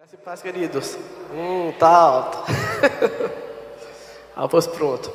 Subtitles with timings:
[0.00, 0.98] Graças e paz, queridos.
[1.30, 2.38] Hum, tá alto.
[4.50, 5.12] pois pronto.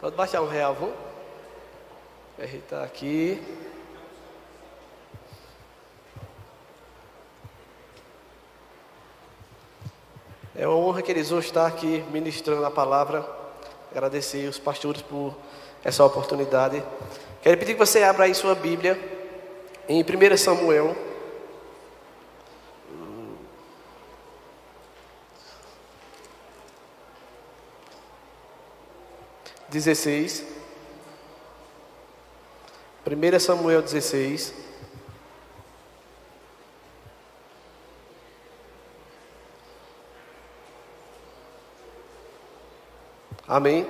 [0.00, 0.96] Pode baixar um real, vamos?
[2.36, 3.40] Ajeitar aqui.
[10.56, 13.24] É uma honra, queridos, hoje estar aqui ministrando a palavra.
[13.92, 15.32] Agradecer os pastores por
[15.84, 16.82] essa oportunidade.
[17.40, 18.98] Quero pedir que você abra aí sua Bíblia
[19.88, 21.11] em 1 Samuel.
[29.72, 30.44] 16.
[33.06, 34.52] 1 Samuel 16.
[43.48, 43.86] Amém?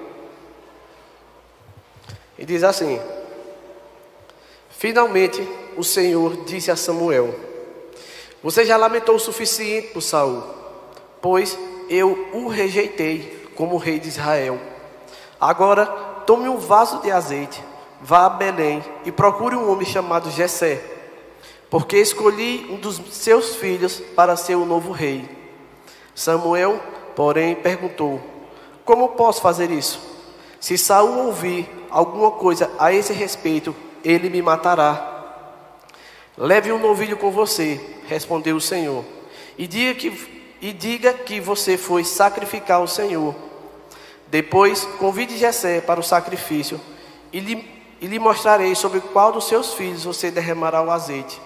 [2.38, 3.00] E diz assim:
[4.70, 7.34] Finalmente o Senhor disse a Samuel:
[8.40, 10.44] Você já lamentou o suficiente por Saul,
[11.20, 14.71] pois eu o rejeitei como rei de Israel.
[15.42, 15.86] Agora
[16.24, 17.60] tome um vaso de azeite,
[18.00, 20.80] vá a Belém e procure um homem chamado Jessé,
[21.68, 25.28] porque escolhi um dos seus filhos para ser o novo rei.
[26.14, 26.80] Samuel,
[27.16, 28.20] porém, perguntou:
[28.84, 30.00] Como posso fazer isso?
[30.60, 35.24] Se Saul ouvir alguma coisa a esse respeito, ele me matará.
[36.38, 39.04] Leve um novilho com você, respondeu o Senhor,
[39.58, 43.34] e diga que, e diga que você foi sacrificar ao Senhor.
[44.32, 46.80] Depois, convide Jessé para o sacrifício
[47.30, 51.38] e lhe, e lhe mostrarei sobre qual dos seus filhos você derramará o azeite.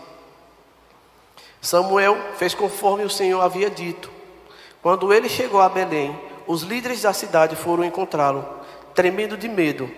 [1.60, 4.08] Samuel fez conforme o Senhor havia dito.
[4.80, 8.46] Quando ele chegou a Belém, os líderes da cidade foram encontrá-lo,
[8.94, 9.90] tremendo de medo.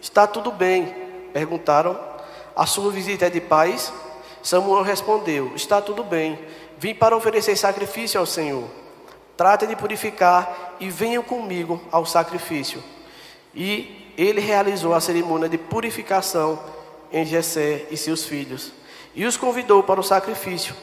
[0.00, 0.86] Está tudo bem?
[1.32, 1.96] perguntaram.
[2.56, 3.92] A sua visita é de paz?
[4.42, 6.36] Samuel respondeu: Está tudo bem.
[6.76, 8.81] Vim para oferecer sacrifício ao Senhor.
[9.36, 12.82] Trate de purificar e venham comigo ao sacrifício.
[13.54, 16.58] E ele realizou a cerimônia de purificação
[17.12, 18.72] em Jessé e seus filhos.
[19.14, 20.74] E os convidou para o sacrifício.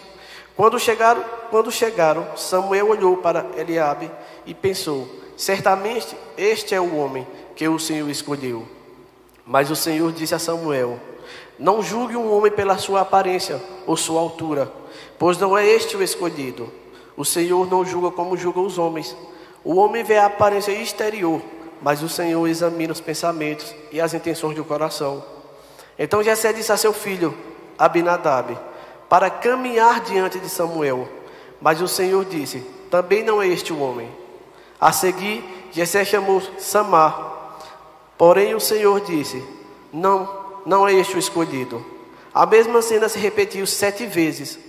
[0.56, 4.12] Quando chegaram, quando chegaram, Samuel olhou para Eliabe
[4.46, 5.08] e pensou:
[5.38, 7.26] Certamente este é o homem
[7.56, 8.68] que o Senhor escolheu.
[9.46, 11.00] Mas o Senhor disse a Samuel:
[11.58, 14.72] Não julgue um homem pela sua aparência ou sua altura,
[15.18, 16.72] pois não é este o escolhido.
[17.20, 19.14] O Senhor não julga como julgam os homens.
[19.62, 21.42] O homem vê a aparência exterior,
[21.82, 25.22] mas o Senhor examina os pensamentos e as intenções do coração.
[25.98, 27.38] Então Jessé disse a seu filho
[27.78, 28.58] Abinadab
[29.10, 31.10] para caminhar diante de Samuel.
[31.60, 34.10] Mas o Senhor disse: Também não é este o homem.
[34.80, 35.44] A seguir,
[35.74, 37.58] Jessé chamou Samar.
[38.18, 39.44] Porém o Senhor disse:
[39.92, 41.86] Não, não é este o escolhido.
[42.34, 44.69] A mesma cena se repetiu sete vezes.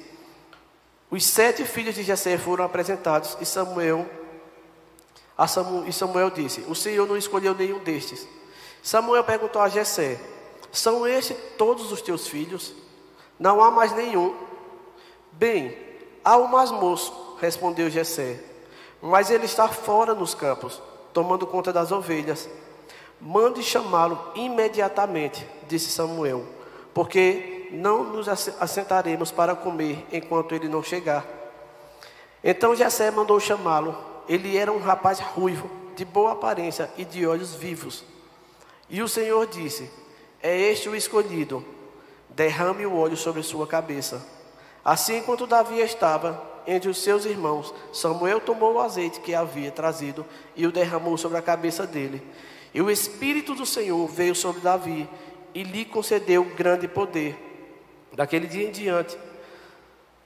[1.10, 4.09] Os sete filhos de Jessé foram apresentados e Samuel,
[5.48, 8.28] Samuel, e Samuel disse: O Senhor não escolheu nenhum destes.
[8.82, 10.20] Samuel perguntou a Jessé:
[10.70, 12.72] São estes todos os teus filhos?
[13.38, 14.37] Não há mais nenhum.
[15.32, 15.76] Bem,
[16.25, 18.38] há o mais moço, respondeu Jessé,
[19.00, 20.81] mas ele está fora nos campos,
[21.12, 22.49] tomando conta das ovelhas.
[23.20, 26.47] Mande chamá-lo imediatamente, disse Samuel,
[26.94, 31.25] porque não nos assentaremos para comer enquanto ele não chegar.
[32.42, 33.97] Então Jessé mandou chamá-lo.
[34.28, 38.04] Ele era um rapaz ruivo, de boa aparência e de olhos vivos.
[38.88, 39.91] E o Senhor disse:
[40.42, 41.64] É este o escolhido.
[42.28, 44.25] Derrame o óleo sobre sua cabeça.
[44.84, 50.25] Assim, enquanto Davi estava entre os seus irmãos, Samuel tomou o azeite que havia trazido
[50.54, 52.22] e o derramou sobre a cabeça dele.
[52.72, 55.08] E o Espírito do Senhor veio sobre Davi
[55.52, 57.50] e lhe concedeu grande poder.
[58.20, 59.16] Daquele dia em diante,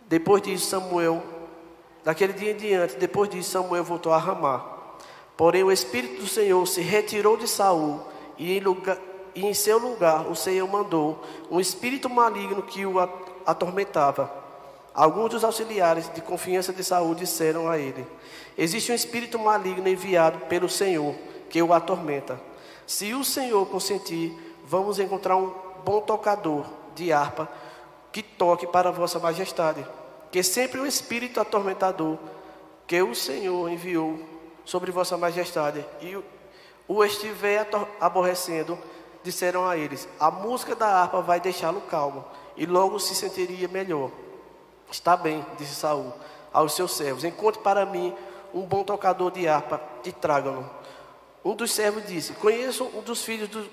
[0.08, 1.22] depois disso, Samuel,
[2.02, 4.66] daquele dia em diante, depois disso, Samuel voltou a Ramar.
[5.36, 8.00] Porém, o Espírito do Senhor se retirou de Saul,
[8.36, 8.98] e em, lugar,
[9.32, 12.98] e em seu lugar o Senhor mandou um espírito maligno que o
[13.46, 14.28] atormentava.
[14.92, 18.04] Alguns dos auxiliares de confiança de Saul disseram a ele:
[18.58, 21.14] Existe um espírito maligno enviado pelo Senhor
[21.48, 22.40] que o atormenta.
[22.88, 24.36] Se o Senhor consentir,
[24.66, 25.52] vamos encontrar um
[25.84, 26.66] bom tocador
[26.96, 27.48] de harpa
[28.14, 29.84] que toque para vossa majestade,
[30.30, 32.16] que sempre o espírito atormentador
[32.86, 34.20] que o Senhor enviou
[34.64, 36.16] sobre vossa majestade e
[36.86, 37.68] o estiver
[38.00, 38.78] aborrecendo,
[39.24, 42.24] disseram a eles: A música da harpa vai deixá-lo calmo
[42.56, 44.12] e logo se sentiria melhor.
[44.88, 46.12] Está bem, disse Saul
[46.52, 48.14] aos seus servos: Encontre para mim
[48.54, 50.70] um bom tocador de harpa e tragam-no.
[51.44, 53.68] Um dos servos disse: Conheço um dos filhos do,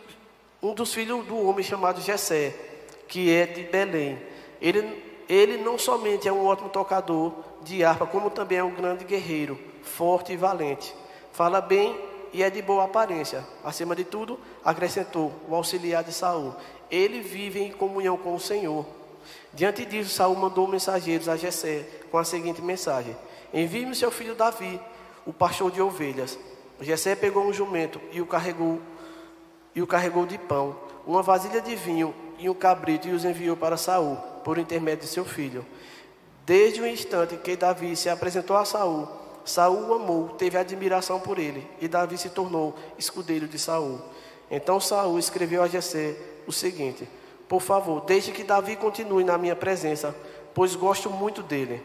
[0.64, 2.56] um dos filhos do homem chamado Jessé,
[3.08, 4.31] que é de Belém.
[4.62, 9.04] Ele, Ele não somente é um ótimo tocador de harpa, como também é um grande
[9.04, 10.94] guerreiro, forte e valente.
[11.32, 12.00] Fala bem
[12.32, 13.46] e é de boa aparência.
[13.64, 16.54] Acima de tudo, acrescentou o auxiliar de Saul.
[16.90, 18.86] Ele vive em comunhão com o Senhor.
[19.54, 23.16] Diante disso, Saul mandou mensageiros a Jessé com a seguinte mensagem:
[23.54, 24.80] Envie-me seu filho Davi,
[25.26, 26.38] o pastor de ovelhas.
[26.80, 28.80] Jessé pegou um jumento e o carregou
[29.74, 30.76] e o carregou de pão,
[31.06, 35.08] uma vasilha de vinho e um cabrito e os enviou para Saul por intermédio de
[35.08, 35.66] seu filho.
[36.46, 39.08] Desde o instante que Davi se apresentou a Saul,
[39.46, 44.00] Saul o amou, teve admiração por ele, e Davi se tornou escudeiro de Saul.
[44.50, 46.16] Então Saul escreveu a Jessé
[46.46, 47.08] o seguinte:
[47.48, 50.16] Por favor, deixe que Davi continue na minha presença,
[50.54, 51.82] pois gosto muito dele.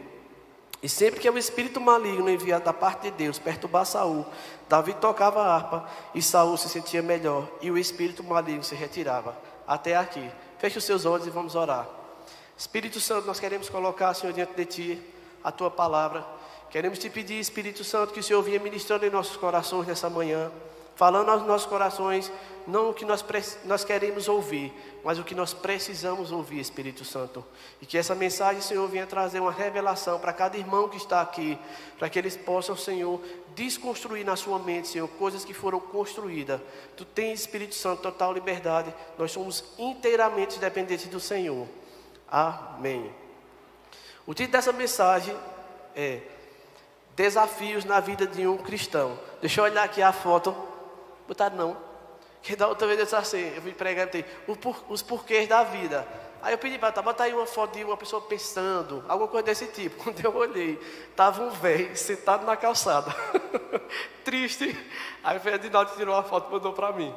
[0.81, 4.25] E sempre que o espírito maligno enviado da parte de Deus perturbar Saul,
[4.69, 9.35] Davi tocava a harpa e Saul se sentia melhor e o espírito maligno se retirava.
[9.67, 10.29] Até aqui.
[10.59, 11.87] Feche os seus olhos e vamos orar.
[12.57, 15.01] Espírito Santo, nós queremos colocar, Senhor, diante de Ti
[15.43, 16.25] a Tua palavra.
[16.71, 20.51] Queremos te pedir, Espírito Santo, que o Senhor venha ministrando em nossos corações nessa manhã,
[20.95, 22.31] falando aos nossos corações,
[22.67, 23.23] não o que nós,
[23.63, 24.73] nós queremos ouvir,
[25.03, 27.45] mas o que nós precisamos ouvir, Espírito Santo.
[27.81, 31.57] E que essa mensagem, Senhor, venha trazer uma revelação para cada irmão que está aqui,
[31.97, 33.21] para que eles possam, Senhor,
[33.55, 36.59] desconstruir na sua mente, Senhor, coisas que foram construídas.
[36.97, 38.93] Tu tens, Espírito Santo, total liberdade.
[39.17, 41.67] Nós somos inteiramente dependentes do Senhor.
[42.29, 43.13] Amém.
[44.25, 45.35] O título dessa mensagem
[45.95, 46.21] é
[47.15, 49.17] Desafios na vida de um cristão.
[49.41, 50.55] Deixa eu olhar aqui a foto.
[51.27, 51.77] Botar não.
[52.41, 54.07] Que da outra vez eu disse assim, eu vim pregar
[54.87, 56.07] os porquês da vida.
[56.41, 59.47] Aí eu pedi para tá, botar aí uma foto de uma pessoa pensando, alguma coisa
[59.47, 60.01] desse tipo.
[60.03, 60.79] Quando eu olhei,
[61.09, 63.13] estava um velho sentado na calçada,
[64.23, 64.77] triste.
[65.23, 67.13] Aí o Ferdinando tirou uma foto e mandou para mim.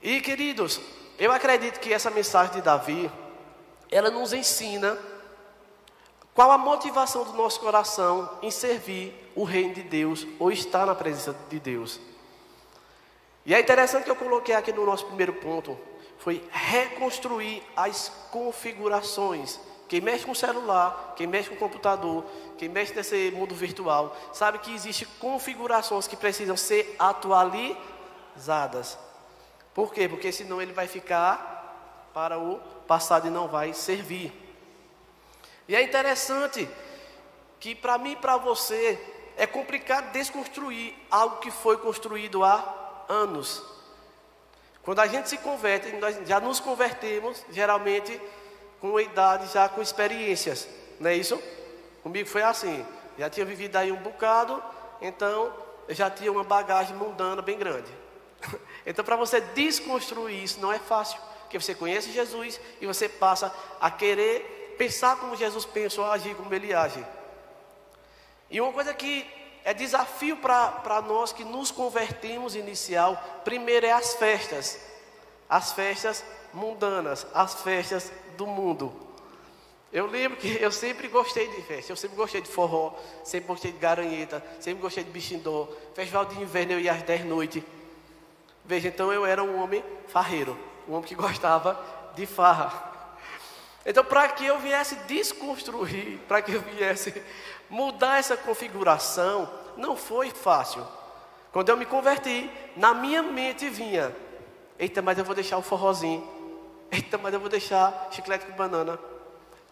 [0.00, 0.80] E queridos,
[1.18, 3.10] eu acredito que essa mensagem de Davi,
[3.90, 4.98] ela nos ensina
[6.34, 10.94] qual a motivação do nosso coração em servir o reino de Deus ou estar na
[10.94, 12.00] presença de Deus.
[13.44, 15.78] E é interessante que eu coloquei aqui no nosso primeiro ponto,
[16.18, 19.58] foi reconstruir as configurações.
[19.88, 22.24] Quem mexe com celular, quem mexe com computador,
[22.56, 27.76] quem mexe nesse mundo virtual, sabe que existem configurações que precisam ser atualizadas.
[29.74, 30.08] Por quê?
[30.08, 34.32] Porque senão ele vai ficar para o passado e não vai servir.
[35.66, 36.68] E é interessante
[37.58, 39.00] que para mim e para você
[39.36, 43.62] é complicado desconstruir algo que foi construído há anos.
[44.82, 48.20] Quando a gente se converte, nós já nos convertemos, geralmente
[48.80, 51.40] com idade, já com experiências, não é isso?
[52.02, 52.84] Comigo foi assim,
[53.16, 54.62] já tinha vivido aí um bocado,
[55.00, 55.54] então
[55.86, 57.90] eu já tinha uma bagagem mundana bem grande.
[58.86, 63.54] Então, para você desconstruir isso não é fácil, porque você conhece Jesus e você passa
[63.80, 67.04] a querer pensar como Jesus pensa ou agir como ele age.
[68.50, 69.26] E uma coisa que
[69.64, 74.78] é desafio para nós que nos convertemos inicial, primeiro é as festas,
[75.48, 78.92] as festas mundanas, as festas do mundo.
[79.92, 83.72] Eu lembro que eu sempre gostei de festa, eu sempre gostei de forró, sempre gostei
[83.72, 87.62] de garanheta, sempre gostei de bichindó, festival de inverno eu ia às 10 noites.
[88.64, 91.78] Veja, então eu era um homem farreiro, um homem que gostava
[92.14, 92.90] de farra.
[93.84, 97.20] Então, para que eu viesse desconstruir, para que eu viesse
[97.68, 100.86] mudar essa configuração, não foi fácil.
[101.52, 104.14] Quando eu me converti, na minha mente vinha:
[104.78, 106.26] eita, mas eu vou deixar o forrozinho.
[106.90, 108.98] Eita, mas eu vou deixar chiclete com banana.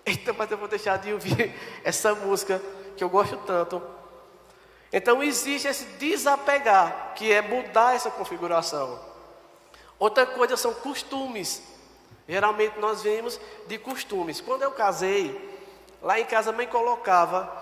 [0.04, 1.54] Eita, mas eu vou deixar de ouvir
[1.84, 2.60] essa música
[2.96, 3.80] que eu gosto tanto.
[4.92, 9.00] Então existe esse desapegar, que é mudar essa configuração.
[9.98, 11.62] Outra coisa são costumes.
[12.28, 14.40] Geralmente nós vemos de costumes.
[14.40, 15.58] Quando eu casei,
[16.02, 17.60] lá em casa a mãe colocava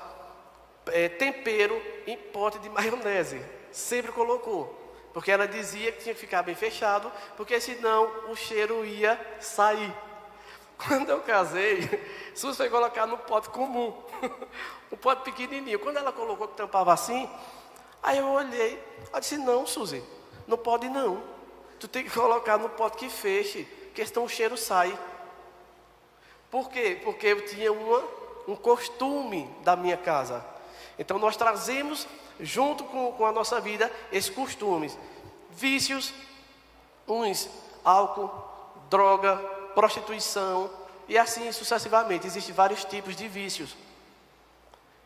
[0.87, 3.43] é, tempero em pote de maionese.
[3.73, 4.75] Sempre colocou.
[5.13, 9.93] Porque ela dizia que tinha que ficar bem fechado, porque senão o cheiro ia sair.
[10.87, 11.89] Quando eu casei,
[12.35, 13.93] Suzy foi colocar no pote comum,
[14.93, 15.79] um pote pequenininho.
[15.81, 17.29] Quando ela colocou que tampava assim,
[18.01, 20.03] aí eu olhei, ela disse, não, Suzy,
[20.47, 21.21] não pode não.
[21.81, 24.97] Tu tem que colocar no pote que feche, porque senão o cheiro sai.
[26.51, 27.01] Por quê?
[27.03, 28.03] Porque eu tinha uma,
[28.47, 30.45] um costume da minha casa.
[30.97, 32.07] Então nós trazemos
[32.39, 34.97] junto com, com a nossa vida esses costumes,
[35.51, 36.15] vícios,
[37.07, 37.49] uns
[37.85, 38.31] álcool,
[38.89, 40.69] droga, prostituição
[41.09, 42.27] e assim sucessivamente.
[42.27, 43.77] Existem vários tipos de vícios.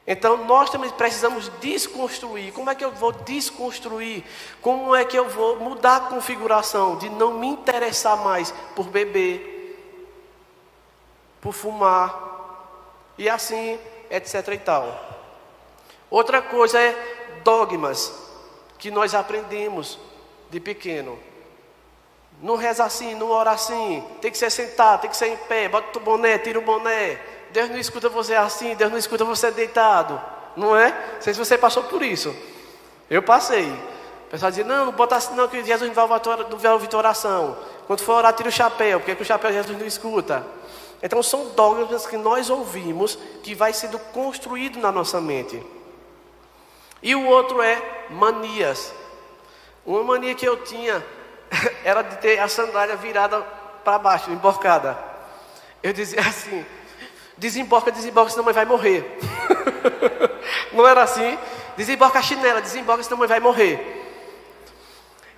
[0.07, 2.55] Então nós também precisamos desconstruir.
[2.55, 4.25] Como é que eu vou desconstruir?
[4.63, 9.77] Como é que eu vou mudar a configuração de não me interessar mais por beber,
[11.43, 12.33] por fumar,
[13.19, 13.79] e assim,
[14.11, 15.19] etc e tal.
[16.11, 18.11] Outra coisa é dogmas
[18.79, 19.99] que nós aprendemos
[20.51, 21.19] de pequeno.
[22.43, 25.69] Não reza assim, não ora assim, tem que ser sentado, tem que ser em pé,
[25.69, 27.21] bota o boné, tira o boné.
[27.53, 30.21] Deus não escuta você assim, Deus não escuta você deitado,
[30.57, 30.91] não é?
[30.91, 32.35] Não sei se você passou por isso.
[33.09, 33.71] Eu passei.
[34.27, 36.09] O pessoal dizia, não, não bota assim não, que Jesus não
[36.59, 37.57] vai ouvir oração.
[37.87, 40.45] Quando for orar, tira o chapéu, porque o chapéu Jesus não escuta.
[41.01, 45.63] Então são dogmas que nós ouvimos que vai sendo construído na nossa mente.
[47.01, 47.81] E o outro é
[48.11, 48.93] manias.
[49.87, 51.05] Uma mania que eu tinha
[51.85, 53.41] era de ter a sandália virada
[53.85, 54.97] para baixo, emborcada.
[55.83, 56.65] Eu dizia assim:
[57.37, 59.19] desemborca, desemborca, senão a mãe vai morrer.
[60.73, 61.39] Não era assim?
[61.77, 64.01] Desemborca a chinela, desemborca, senão a mãe vai morrer.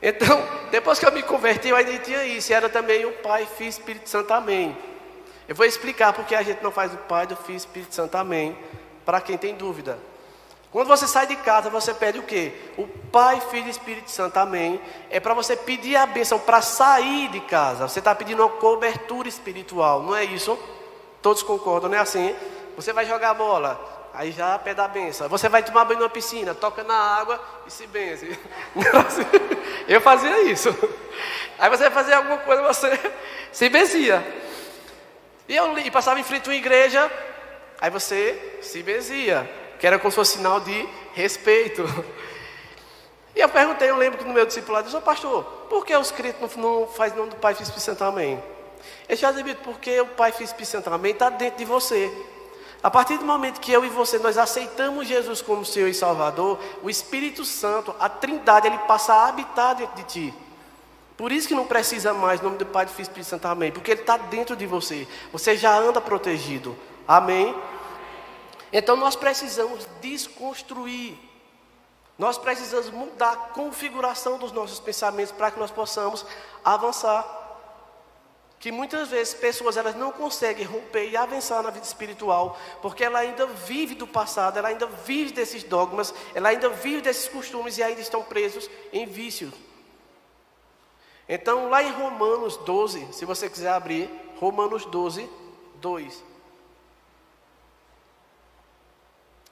[0.02, 2.52] Então, depois que eu me converti, eu ainda tinha isso.
[2.52, 4.76] Era também o Pai, Filho e Espírito Santo, amém.
[5.48, 8.16] Eu vou explicar porque a gente não faz o Pai, do Filho e Espírito Santo,
[8.16, 8.56] amém.
[9.04, 9.98] Para quem tem dúvida.
[10.74, 12.52] Quando você sai de casa, você pede o quê?
[12.76, 14.80] O Pai, Filho e Espírito Santo, amém.
[15.08, 17.86] É para você pedir a bênção para sair de casa.
[17.86, 20.58] Você está pedindo uma cobertura espiritual, não é isso?
[21.22, 22.34] Todos concordam, não é assim?
[22.74, 25.28] Você vai jogar bola, aí já pede a benção.
[25.28, 28.36] Você vai tomar banho numa piscina, toca na água e se benze.
[29.86, 30.76] Eu fazia isso.
[31.56, 32.98] Aí você vai fazer alguma coisa, você
[33.52, 34.26] se benzia.
[35.48, 37.08] E eu e passava em frente a uma igreja,
[37.80, 41.84] aí você se benzia que era como se fosse sinal de respeito.
[43.36, 46.10] E eu perguntei, eu lembro que no meu discipulado, disse, oh, pastor, por que os
[46.10, 48.42] crentes não, não fazem nome do Pai, Filho e Espírito Santo Amém?
[49.06, 52.10] Ele já disse, porque o Pai, Filho e Espírito Santo Amém está dentro de você.
[52.82, 56.58] A partir do momento que eu e você nós aceitamos Jesus como Senhor e Salvador,
[56.82, 60.34] o Espírito Santo, a Trindade, ele passa a habitar dentro de ti.
[61.14, 63.70] Por isso que não precisa mais nome do Pai, do Filho e Espírito Santo, amém.
[63.70, 65.06] Porque ele está dentro de você.
[65.30, 66.74] Você já anda protegido.
[67.06, 67.54] Amém.
[68.76, 71.16] Então nós precisamos desconstruir.
[72.18, 76.26] Nós precisamos mudar a configuração dos nossos pensamentos para que nós possamos
[76.64, 77.42] avançar.
[78.58, 83.20] Que muitas vezes pessoas elas não conseguem romper e avançar na vida espiritual, porque ela
[83.20, 87.82] ainda vive do passado, ela ainda vive desses dogmas, ela ainda vive desses costumes e
[87.82, 89.54] ainda estão presos em vícios.
[91.28, 95.30] Então, lá em Romanos 12, se você quiser abrir, Romanos 12,
[95.76, 96.33] 2.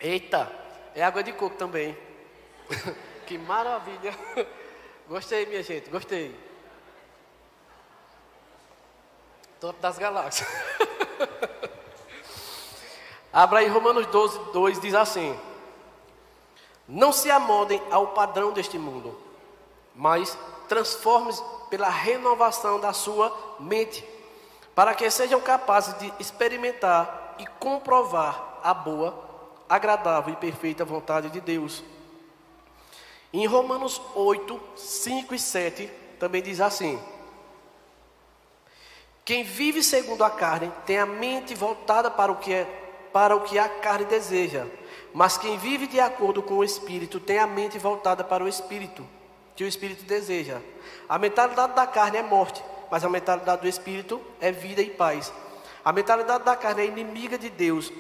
[0.03, 0.51] Eita,
[0.97, 1.97] é água de coco também.
[3.25, 4.13] que maravilha.
[5.09, 6.35] Gostei, minha gente, gostei.
[9.61, 10.49] Top das galáxias.
[13.33, 15.39] Abra aí Romanos 12, 2 diz assim:
[16.89, 19.19] Não se amodem ao padrão deste mundo,
[19.95, 20.37] mas
[20.69, 21.33] transforme
[21.71, 24.05] pela renovação da sua mente,
[24.75, 29.32] para que sejam capazes de experimentar e comprovar a boa,
[29.73, 31.83] agradável e perfeita vontade de Deus.
[33.33, 37.01] Em Romanos 8, 5 e 7, também diz assim:
[39.25, 42.79] Quem vive segundo a carne tem a mente voltada para o que é
[43.15, 44.67] para o que a carne deseja,
[45.13, 49.07] mas quem vive de acordo com o espírito tem a mente voltada para o espírito,
[49.55, 50.63] que o espírito deseja.
[51.07, 55.31] A mentalidade da carne é morte, mas a mentalidade do espírito é vida e paz.
[55.85, 57.93] A mentalidade da carne é inimiga de Deus,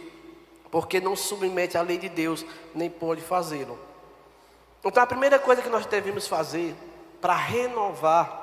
[0.72, 3.78] porque não submete à lei de Deus, nem pode fazê-lo.
[4.82, 6.74] Então a primeira coisa que nós devemos fazer
[7.20, 8.40] para renovar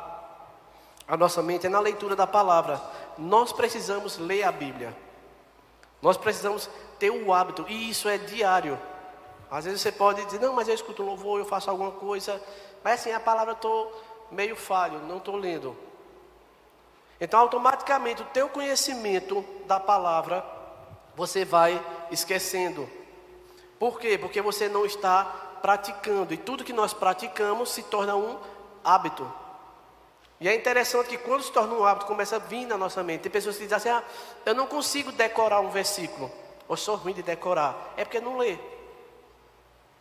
[1.07, 2.79] a nossa mente é na leitura da palavra.
[3.17, 4.95] Nós precisamos ler a Bíblia.
[6.03, 6.69] Nós precisamos
[6.99, 8.79] ter o hábito, e isso é diário.
[9.49, 12.39] Às vezes você pode dizer, não, mas eu escuto louvor, eu faço alguma coisa,
[12.83, 13.91] mas assim, a palavra estou
[14.29, 15.75] meio falho, não estou lendo.
[17.19, 20.58] Então, automaticamente, o teu conhecimento da palavra,
[21.19, 22.89] você vai esquecendo.
[23.77, 24.17] Por quê?
[24.17, 25.25] Porque você não está
[25.61, 26.33] praticando.
[26.33, 28.39] E tudo que nós praticamos se torna um
[28.83, 29.29] hábito.
[30.39, 33.23] E é interessante que quando se torna um hábito, começa a vir na nossa mente.
[33.23, 34.01] Tem pessoas que dizem assim: ah,
[34.45, 36.31] eu não consigo decorar um versículo.
[36.69, 37.93] Ou sou ruim de decorar.
[37.97, 38.57] É porque não lê.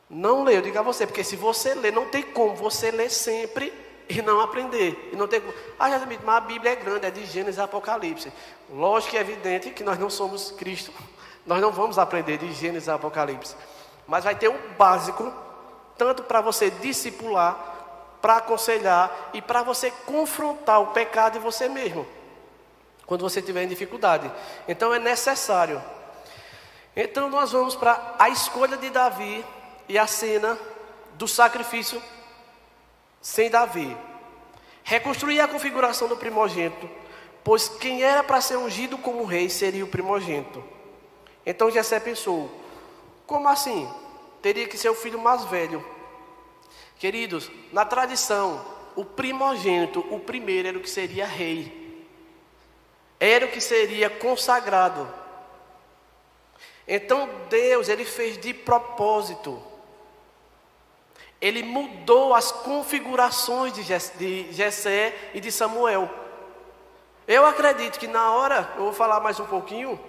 [0.09, 3.11] Não lê, eu digo a você, porque se você lê, não tem como você ler
[3.11, 3.73] sempre
[4.09, 5.11] e não aprender.
[5.13, 5.55] E não como.
[5.79, 8.33] Ah, já mas a Bíblia é grande, é de Gênesis a Apocalipse.
[8.71, 10.93] Lógico que é evidente que nós não somos Cristo.
[11.47, 13.57] Nós não vamos aprender de Gênesis a Apocalipse,
[14.07, 15.33] mas vai ter um básico,
[15.97, 17.57] tanto para você discipular,
[18.21, 22.07] para aconselhar e para você confrontar o pecado em você mesmo,
[23.07, 24.31] quando você tiver em dificuldade.
[24.67, 25.83] Então é necessário.
[26.95, 29.45] Então nós vamos para a escolha de Davi
[29.89, 30.59] e a cena
[31.15, 32.03] do sacrifício
[33.21, 33.97] sem Davi.
[34.83, 36.89] Reconstruir a configuração do primogênito
[37.49, 40.63] pois quem era para ser ungido como rei seria o primogênito.
[41.47, 42.51] Então Jessé pensou:
[43.27, 43.91] como assim?
[44.43, 45.83] Teria que ser o filho mais velho.
[46.99, 48.63] Queridos, na tradição,
[48.95, 52.07] o primogênito, o primeiro, era o que seria rei,
[53.19, 55.09] era o que seria consagrado.
[56.87, 59.59] Então Deus, ele fez de propósito,
[61.41, 63.83] ele mudou as configurações de
[64.53, 66.11] Jessé e de Samuel.
[67.27, 70.01] Eu acredito que na hora, eu vou falar mais um pouquinho,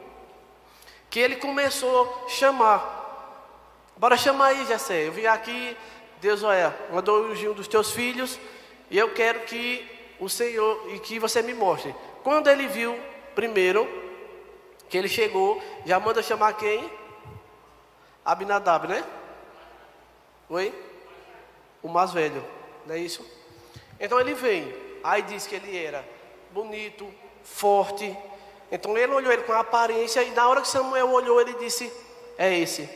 [1.10, 2.98] que ele começou a chamar.
[3.98, 5.08] Bora chamar aí, Jessé.
[5.08, 5.76] Eu vim aqui,
[6.22, 8.40] Deus, olha, mandou um dos teus filhos,
[8.90, 9.86] e eu quero que
[10.20, 11.94] o Senhor, e que você me mostre.
[12.24, 13.00] Quando ele viu,
[13.36, 13.88] primeiro,
[14.90, 16.90] que ele chegou, já manda chamar quem?
[18.26, 19.04] Abinadab, né?
[20.50, 20.89] Oi?
[21.82, 22.44] O mais velho,
[22.86, 23.26] não é isso?
[24.00, 26.06] Então ele vem, aí diz que ele era
[26.52, 27.12] bonito,
[27.44, 28.16] forte.
[28.72, 31.92] Então ele olhou ele com aparência e na hora que Samuel olhou, ele disse:
[32.38, 32.90] É esse.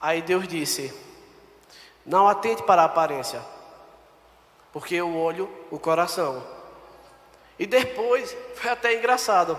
[0.00, 0.92] Aí Deus disse:
[2.04, 3.42] Não atente para a aparência,
[4.72, 6.44] porque eu olho o coração.
[7.58, 9.58] E depois foi até engraçado.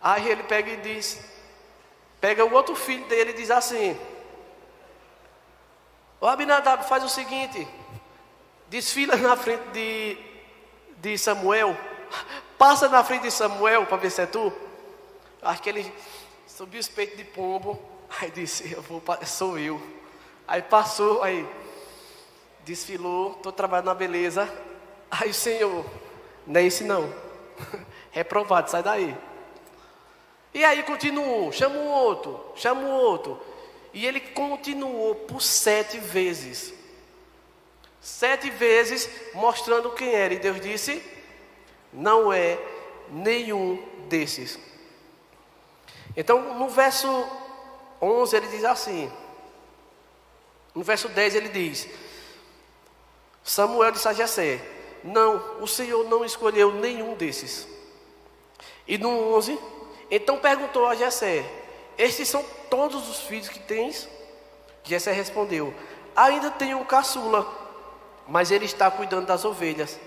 [0.00, 1.20] Aí ele pega e diz:
[2.20, 3.98] Pega o outro filho dele e diz assim:
[6.22, 7.68] O Abinadab faz o seguinte:
[8.70, 10.32] desfila na frente de
[11.02, 11.76] de Samuel,
[12.56, 14.52] passa na frente de Samuel para ver se é tu.
[15.42, 15.92] Acho que ele
[16.46, 17.76] subiu os peitos de pombo,
[18.20, 19.82] aí disse, eu vou, sou eu.
[20.46, 21.44] Aí passou, aí
[22.64, 24.48] desfilou, estou trabalhando na beleza.
[25.10, 25.84] Aí o Senhor,
[26.46, 27.12] não é esse não,
[28.12, 29.16] reprovado, sai daí.
[30.54, 33.51] E aí continuou, chama o outro, chama o outro.
[33.92, 36.72] E ele continuou por sete vezes.
[38.00, 40.34] Sete vezes mostrando quem era.
[40.34, 41.02] E Deus disse:
[41.92, 42.58] Não é
[43.10, 44.58] nenhum desses.
[46.16, 47.08] Então, no verso
[48.00, 49.10] 11, ele diz assim.
[50.74, 51.88] No verso 10, ele diz:
[53.44, 54.60] Samuel disse a Jessé:
[55.04, 57.68] Não, o Senhor não escolheu nenhum desses.
[58.86, 59.58] E no 11,
[60.10, 61.44] então perguntou a Jessé:
[61.98, 64.08] Estes são todos os filhos que tens?
[64.84, 65.74] Jessé respondeu:
[66.16, 67.62] Ainda tenho um caçula
[68.26, 69.98] mas ele está cuidando das ovelhas.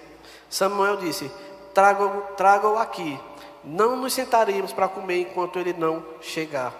[0.50, 1.32] Samuel disse:
[1.74, 3.19] Traga-o traga aqui.
[3.63, 6.74] Não nos sentaremos para comer enquanto ele não chegar.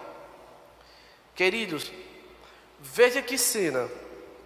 [1.34, 1.92] Queridos,
[2.78, 3.88] veja que cena.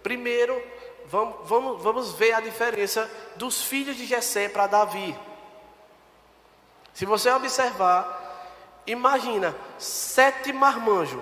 [0.01, 0.61] Primeiro,
[1.05, 5.15] vamos, vamos, vamos ver a diferença dos filhos de Jessé para Davi.
[6.93, 8.20] Se você observar,
[8.85, 11.21] imagina sete marmanjos.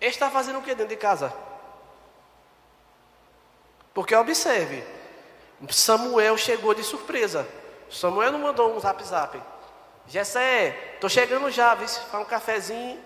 [0.00, 1.32] Ele está fazendo o que dentro de casa?
[3.94, 4.84] Porque observe,
[5.70, 7.48] Samuel chegou de surpresa.
[7.90, 9.40] Samuel não mandou um zap zap.
[10.06, 13.00] Jessé, tô chegando já, se faz um cafezinho.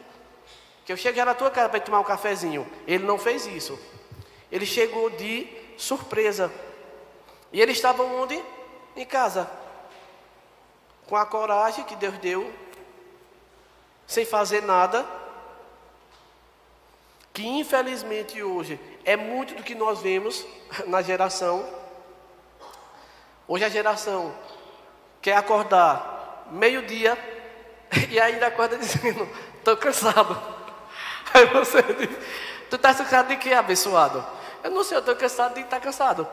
[0.85, 2.67] Que eu cheguei na tua casa para tomar um cafezinho.
[2.87, 3.79] Ele não fez isso.
[4.51, 6.51] Ele chegou de surpresa.
[7.53, 8.43] E ele estava onde?
[8.97, 9.49] Em casa.
[11.07, 12.53] Com a coragem que Deus deu,
[14.09, 15.07] sem fazer nada,
[17.35, 20.47] que infelizmente hoje é muito do que nós vemos
[20.89, 21.65] na geração.
[23.47, 24.35] Hoje a geração
[25.21, 27.17] quer acordar meio-dia
[28.11, 30.41] e ainda acorda dizendo: estou cansado.
[31.35, 32.17] Aí você diz:
[32.71, 34.25] Tu está cansado de quê, abençoado?
[34.65, 36.27] Eu não sei, eu estou cansado de estar tá cansado.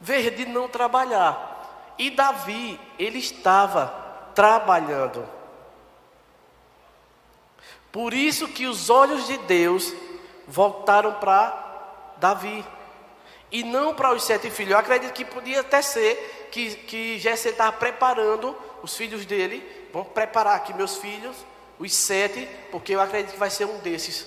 [0.00, 1.94] Veja, de não trabalhar.
[1.98, 3.86] E Davi, ele estava
[4.34, 5.36] trabalhando.
[7.96, 9.90] Por isso que os olhos de Deus
[10.46, 12.62] voltaram para Davi
[13.50, 14.72] e não para os sete filhos.
[14.72, 19.64] Eu acredito que podia até ser que, que Jessé estava preparando os filhos dele.
[19.94, 21.34] Vamos preparar aqui meus filhos,
[21.78, 24.26] os sete, porque eu acredito que vai ser um desses.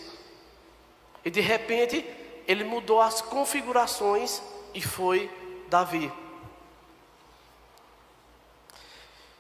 [1.24, 2.04] E de repente
[2.48, 4.42] ele mudou as configurações
[4.74, 5.30] e foi
[5.68, 6.12] Davi.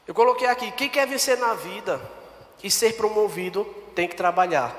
[0.05, 1.99] Eu coloquei aqui: quem quer vencer na vida
[2.63, 4.75] e ser promovido tem que trabalhar.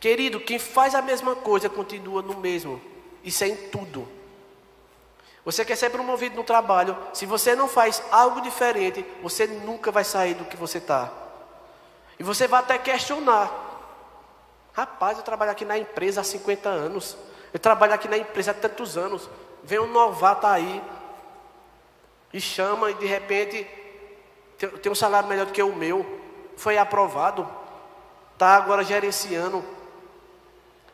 [0.00, 2.80] Querido, quem faz a mesma coisa continua no mesmo.
[3.22, 4.08] Isso é em tudo.
[5.44, 10.04] Você quer ser promovido no trabalho, se você não faz algo diferente, você nunca vai
[10.04, 11.12] sair do que você está.
[12.18, 13.50] E você vai até questionar.
[14.72, 17.16] Rapaz, eu trabalho aqui na empresa há 50 anos.
[17.52, 19.28] Eu trabalho aqui na empresa há tantos anos.
[19.62, 20.82] Vem um novato aí
[22.32, 23.66] e chama e de repente
[24.82, 26.19] tem um salário melhor do que o meu
[26.60, 27.48] foi aprovado,
[28.34, 29.64] está agora gerenciando.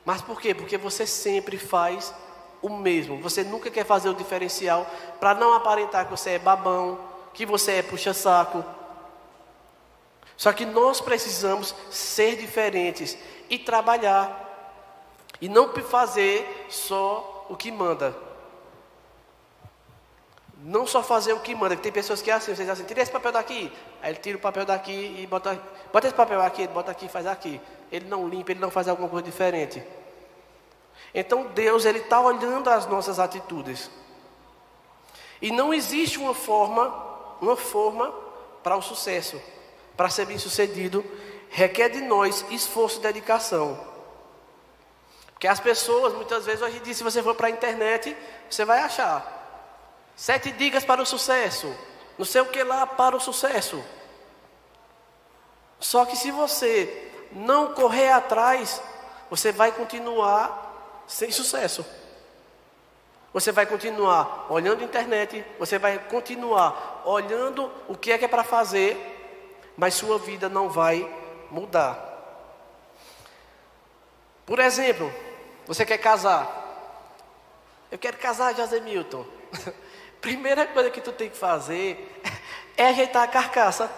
[0.05, 0.55] Mas por quê?
[0.55, 2.15] Porque você sempre faz
[2.63, 3.21] o mesmo.
[3.21, 4.87] Você nunca quer fazer o diferencial
[5.19, 7.01] para não aparentar que você é babão,
[7.35, 8.65] que você é puxa-saco.
[10.37, 13.19] Só que nós precisamos ser diferentes
[13.51, 14.45] e trabalhar.
[15.41, 18.17] E não fazer só o que manda.
[20.67, 23.01] Não só fazer o que manda, que tem pessoas que é assim, vocês assim, tira
[23.01, 23.73] esse papel daqui.
[24.03, 25.57] Aí ele tira o papel daqui e bota,
[25.93, 27.61] bota esse papel aqui, bota aqui faz aqui.
[27.93, 29.81] Ele não limpa, ele não faz alguma coisa diferente.
[31.15, 33.89] Então Deus, Ele está olhando as nossas atitudes.
[35.41, 36.93] E não existe uma forma,
[37.41, 38.13] uma forma
[38.65, 39.41] para o sucesso.
[39.97, 41.05] Para ser bem sucedido,
[41.49, 43.79] requer de nós esforço e dedicação.
[45.33, 48.17] Porque as pessoas, muitas vezes, hoje em se você for para a internet,
[48.51, 49.36] você vai achar
[50.17, 51.73] sete dicas para o sucesso,
[52.19, 53.85] não sei o que lá para o sucesso.
[55.79, 58.83] Só que se você não correr atrás,
[59.29, 61.85] você vai continuar sem sucesso.
[63.33, 68.29] Você vai continuar olhando a internet, você vai continuar olhando o que é que é
[68.29, 68.97] para fazer,
[69.77, 71.07] mas sua vida não vai
[71.51, 72.07] mudar.
[74.47, 75.13] Por exemplo,
[75.67, 76.65] você quer casar.
[77.91, 78.81] Eu quero casar, José.
[80.21, 82.23] Primeira coisa que tu tem que fazer
[82.77, 83.91] é ajeitar a carcaça.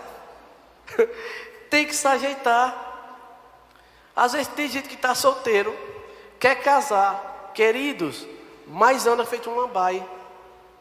[1.70, 2.86] tem que se ajeitar.
[4.14, 5.76] Às vezes tem gente que está solteiro,
[6.40, 8.26] quer casar, queridos,
[8.66, 10.04] mas anda feito um lambaia.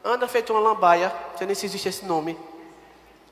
[0.04, 1.14] Anda feito uma lambaia.
[1.32, 2.38] Não sei nem se existe esse nome.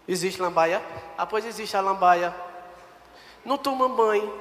[0.08, 0.84] Existe lambaia?
[1.18, 2.36] Ah, pois existe a lambaia.
[3.44, 4.32] Não toma banho.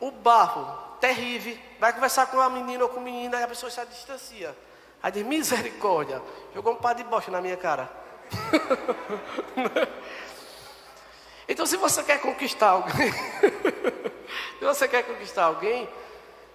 [0.00, 0.66] O barro,
[1.00, 1.56] terrível.
[1.78, 4.56] Vai conversar com uma menina ou com uma menina, e a pessoa se distancia.
[5.04, 6.22] Aí diz, misericórdia,
[6.54, 7.90] jogou um par de bosta na minha cara.
[11.46, 13.12] então se você quer conquistar alguém,
[14.58, 15.86] se você quer conquistar alguém,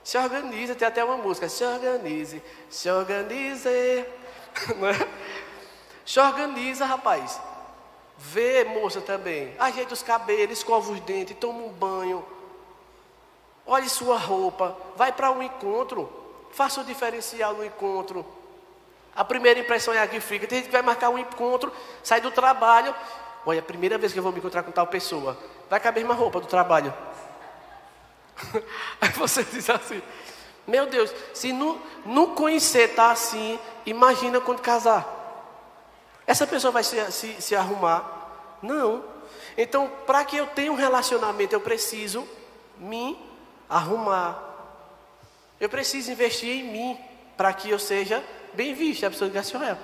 [0.03, 3.69] se organize, tem até uma música, se organize, se organize.
[3.69, 4.05] É?
[6.03, 7.39] Se organiza, rapaz.
[8.17, 9.53] Vê, moça, também.
[9.59, 12.25] Ajeita os cabelos, escova os dentes, toma um banho.
[13.65, 14.75] Olhe sua roupa.
[14.95, 16.12] Vai para um encontro.
[16.51, 18.25] Faça o diferencial no encontro.
[19.19, 20.47] A primeira impressão é a que fica.
[20.47, 22.95] Tem gente que vai marcar um encontro, sai do trabalho.
[23.45, 25.38] Olha, a primeira vez que eu vou me encontrar com tal pessoa.
[25.69, 26.93] Vai com a mesma roupa do trabalho.
[29.01, 30.01] Aí você diz assim:
[30.65, 35.05] Meu Deus, se não, não conhecer tá assim, imagina quando casar.
[36.25, 38.58] Essa pessoa vai se, se, se arrumar?
[38.62, 39.03] Não.
[39.58, 42.25] Então, para que eu tenha um relacionamento, eu preciso
[42.77, 43.19] me
[43.67, 44.41] arrumar.
[45.60, 46.99] Eu preciso investir em mim
[47.36, 49.05] para que eu seja bem visto.
[49.05, 49.79] A pessoa diz assim: olha,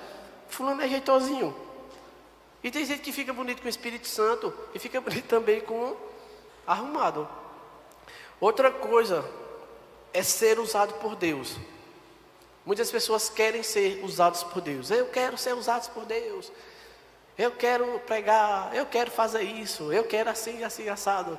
[0.48, 1.54] fulano é jeitosinho.
[2.62, 5.96] E tem gente que fica bonito com o Espírito Santo e fica bonito também com
[6.66, 7.28] arrumado.
[8.40, 9.24] Outra coisa
[10.12, 11.56] é ser usado por Deus.
[12.64, 14.90] Muitas pessoas querem ser usadas por Deus.
[14.90, 16.50] Eu quero ser usado por Deus.
[17.38, 21.38] Eu quero pregar, eu quero fazer isso, eu quero assim, assim, assado.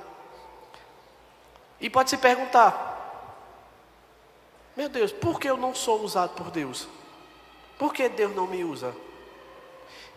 [1.80, 3.36] E pode se perguntar:
[4.76, 6.88] Meu Deus, por que eu não sou usado por Deus?
[7.78, 8.94] Por que Deus não me usa?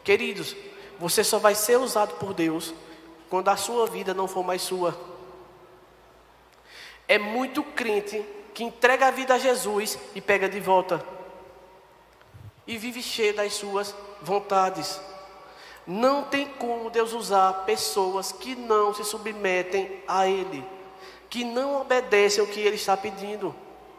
[0.03, 0.55] Queridos,
[0.99, 2.73] você só vai ser usado por Deus
[3.29, 4.97] quando a sua vida não for mais sua.
[7.07, 11.03] É muito crente que entrega a vida a Jesus e pega de volta.
[12.65, 14.99] E vive cheio das suas vontades.
[15.85, 20.63] Não tem como Deus usar pessoas que não se submetem a Ele,
[21.29, 23.53] que não obedecem ao que Ele está pedindo.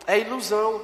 [0.07, 0.81] É ilusão.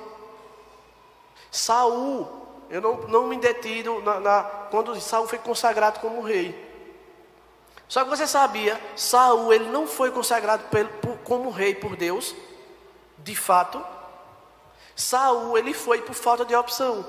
[1.50, 6.66] Saul eu não, não me detive na, na, quando Saul foi consagrado como rei.
[7.88, 12.34] Só que você sabia, Saul ele não foi consagrado pelo, por, como rei por Deus,
[13.18, 13.82] de fato.
[14.94, 17.06] Saul ele foi por falta de opção.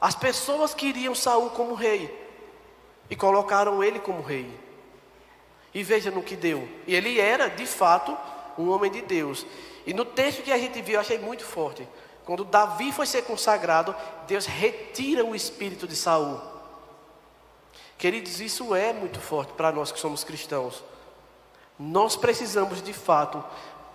[0.00, 2.18] As pessoas queriam Saul como rei
[3.08, 4.58] e colocaram ele como rei.
[5.72, 6.68] E veja no que deu.
[6.86, 8.16] E ele era, de fato,
[8.58, 9.46] um homem de Deus.
[9.86, 11.86] E no texto que a gente viu, eu achei muito forte.
[12.30, 13.92] Quando Davi foi ser consagrado,
[14.28, 16.40] Deus retira o espírito de Saul.
[17.98, 20.84] Queridos, isso é muito forte para nós que somos cristãos.
[21.76, 23.44] Nós precisamos de fato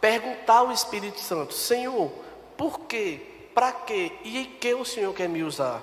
[0.02, 2.12] perguntar ao Espírito Santo: Senhor,
[2.58, 3.22] por quê?
[3.54, 4.12] Para quê?
[4.26, 5.82] E em que o Senhor quer me usar?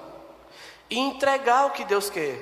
[0.91, 2.39] E entregar o que Deus quer.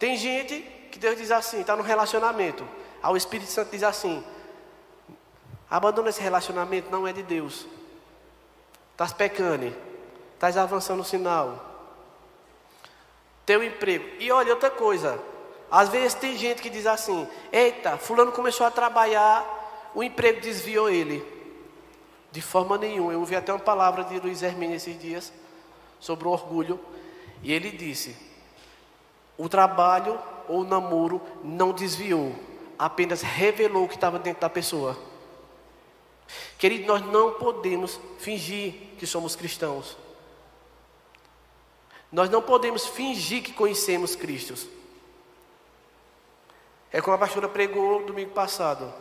[0.00, 2.66] Tem gente que Deus diz assim, está no relacionamento.
[3.00, 4.24] Aí o Espírito Santo diz assim:
[5.70, 7.68] abandona esse relacionamento, não é de Deus.
[9.02, 9.74] Estás pecando.
[10.34, 11.60] Estás avançando o sinal.
[13.44, 14.08] Teu emprego.
[14.20, 15.20] E olha outra coisa.
[15.68, 20.88] Às vezes tem gente que diz assim: Eita, fulano começou a trabalhar, o emprego desviou
[20.88, 21.20] ele.
[22.30, 23.12] De forma nenhuma.
[23.12, 25.32] Eu ouvi até uma palavra de Luiz Hermínio esses dias
[25.98, 26.78] sobre o orgulho.
[27.42, 28.16] E ele disse:
[29.36, 30.16] o trabalho
[30.48, 32.32] ou o namoro não desviou,
[32.78, 34.96] apenas revelou o que estava dentro da pessoa.
[36.58, 39.96] Querido, nós não podemos fingir que somos cristãos.
[42.10, 44.54] Nós não podemos fingir que conhecemos Cristo.
[46.90, 48.92] É como a pastora pregou domingo passado.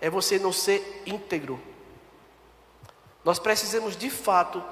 [0.00, 1.60] É você não ser íntegro.
[3.24, 4.62] Nós precisamos de fato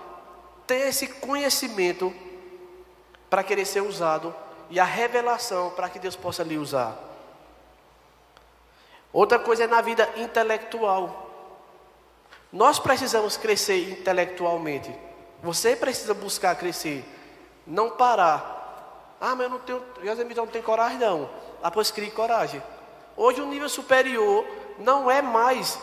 [0.67, 2.15] ter esse conhecimento
[3.29, 4.35] para querer ser usado
[4.71, 6.97] e a revelação para que Deus possa lhe usar.
[9.13, 11.32] Outra coisa é na vida intelectual.
[12.53, 14.95] Nós precisamos crescer intelectualmente.
[15.43, 17.05] Você precisa buscar crescer,
[17.67, 19.17] não parar.
[19.21, 21.31] Ah, mas eu não tenho, José não tem coragem não.
[21.73, 22.63] Pois crie coragem.
[23.17, 24.45] Hoje o nível superior
[24.79, 25.79] não é mais.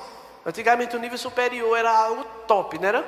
[0.45, 3.05] Antigamente o nível superior era o top, não era?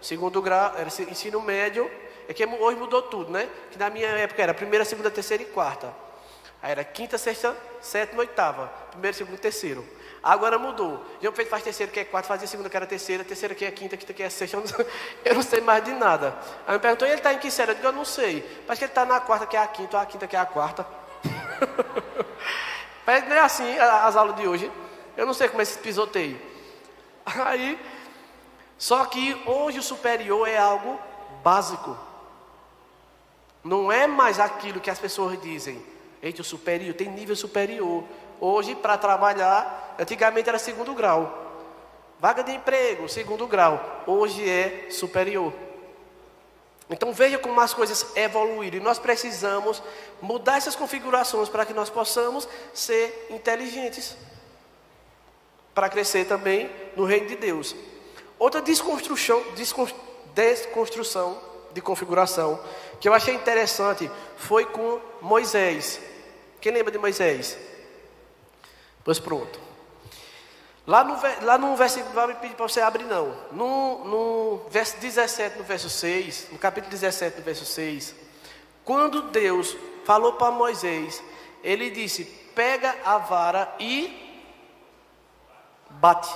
[0.00, 1.90] Segundo grau, era ensino médio.
[2.26, 3.48] É que hoje mudou tudo, né?
[3.70, 5.92] Que na minha época era primeira, segunda, terceira e quarta.
[6.62, 8.68] Aí era quinta, sexta, sétima, oitava.
[8.90, 9.84] Primeiro, segundo, terceiro.
[10.24, 11.04] Agora mudou.
[11.20, 13.70] Já fez faz terceiro que é quarto, fazia segunda que era terceira, terceira que é
[13.70, 14.56] quinta, quinta que é sexta.
[14.56, 14.86] Eu não,
[15.22, 16.34] eu não sei mais de nada.
[16.66, 17.72] Aí me perguntou, ele está em que série?
[17.72, 18.42] Eu digo, eu não sei.
[18.66, 20.38] Mas que ele está na quarta que é a quinta, ou a quinta que é
[20.38, 20.86] a quarta.
[23.06, 24.72] Mas não é assim as aulas de hoje.
[25.14, 26.40] Eu não sei como é esse pisoteio.
[27.44, 27.78] Aí,
[28.78, 30.98] só que hoje o superior é algo
[31.42, 31.98] básico.
[33.62, 35.84] Não é mais aquilo que as pessoas dizem.
[36.22, 38.04] Eita, o superior, tem nível superior.
[38.40, 41.42] Hoje, para trabalhar, antigamente era segundo grau.
[42.20, 44.02] Vaga de emprego, segundo grau.
[44.06, 45.52] Hoje é superior.
[46.88, 48.78] Então veja como as coisas evoluíram.
[48.78, 49.82] E nós precisamos
[50.20, 54.16] mudar essas configurações para que nós possamos ser inteligentes.
[55.74, 57.74] Para crescer também no reino de Deus.
[58.38, 59.42] Outra desconstrução,
[60.34, 61.40] desconstrução
[61.72, 62.60] de configuração
[63.00, 66.00] que eu achei interessante foi com Moisés.
[66.60, 67.58] Quem lembra de Moisés?
[69.04, 69.60] Pois pronto.
[70.86, 73.34] Lá no, lá no versículo, não vai pedir para você abrir não.
[73.52, 78.14] No, no verso 17, no verso 6, no capítulo 17, no verso 6,
[78.84, 81.22] quando Deus falou para Moisés,
[81.62, 84.44] ele disse: pega a vara e
[85.88, 86.34] bate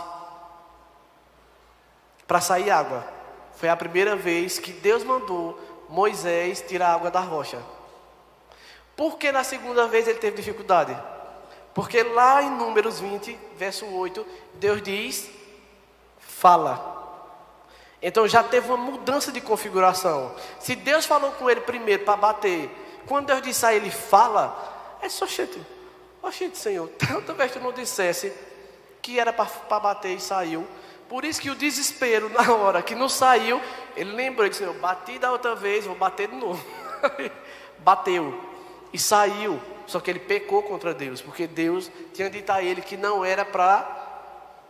[2.27, 3.07] para sair água.
[3.57, 7.59] Foi a primeira vez que Deus mandou Moisés tirar água da rocha.
[8.97, 10.97] Por que na segunda vez ele teve dificuldade?
[11.79, 15.31] Porque lá em Números 20, verso 8, Deus diz:
[16.19, 16.97] fala.
[18.03, 20.35] Então já teve uma mudança de configuração.
[20.59, 22.69] Se Deus falou com ele primeiro para bater,
[23.07, 25.64] quando Deus disse a ele fala, é só gente,
[26.37, 28.33] gente, Senhor, tanta vez tu não dissesse
[29.01, 30.67] que era para bater e saiu.
[31.09, 33.62] Por isso que o desespero na hora que não saiu,
[33.95, 36.61] ele lembrou, disse, eu bati da outra vez, vou bater de novo.
[37.79, 38.48] Bateu
[38.92, 39.61] e saiu.
[39.87, 43.44] Só que ele pecou contra Deus, porque Deus tinha dito a ele que não era
[43.44, 43.98] para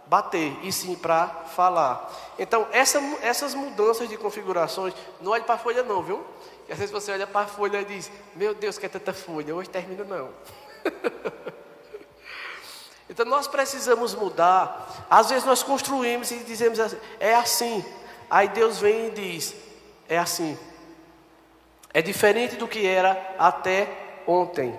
[0.07, 2.11] bater, e sim para falar.
[2.39, 6.25] Então, essa, essas mudanças de configurações, não olhe para a folha não, viu?
[6.69, 9.13] E às vezes você olha para a folha e diz, meu Deus, que é tanta
[9.13, 10.31] folha, hoje termina não.
[13.09, 15.07] então nós precisamos mudar.
[15.11, 17.85] Às vezes nós construímos e dizemos assim, é assim.
[18.31, 19.55] Aí Deus vem e diz,
[20.09, 20.59] é assim.
[21.93, 24.79] É diferente do que era até ontem.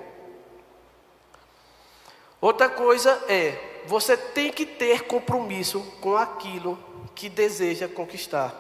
[2.39, 6.77] Outra coisa é, você tem que ter compromisso com aquilo
[7.15, 8.53] que deseja conquistar.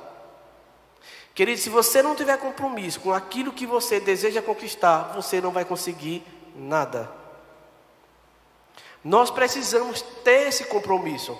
[1.33, 5.63] Querido, se você não tiver compromisso com aquilo que você deseja conquistar, você não vai
[5.63, 6.23] conseguir
[6.55, 7.09] nada.
[9.01, 11.37] Nós precisamos ter esse compromisso.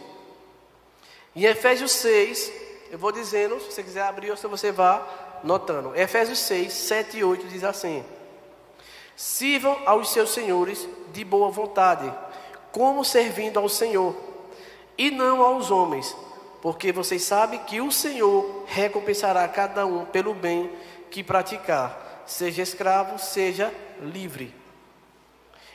[1.35, 2.53] Em Efésios 6,
[2.91, 5.05] eu vou dizendo, se você quiser abrir ou se você vá
[5.43, 5.93] notando.
[5.93, 8.05] Efésios 6, 7 e 8 diz assim:
[9.19, 12.09] Sirvam aos seus senhores de boa vontade
[12.71, 14.15] como servindo ao Senhor
[14.97, 16.15] e não aos homens,
[16.61, 20.71] porque vocês sabem que o Senhor recompensará cada um pelo bem
[21.11, 24.55] que praticar, seja escravo, seja livre.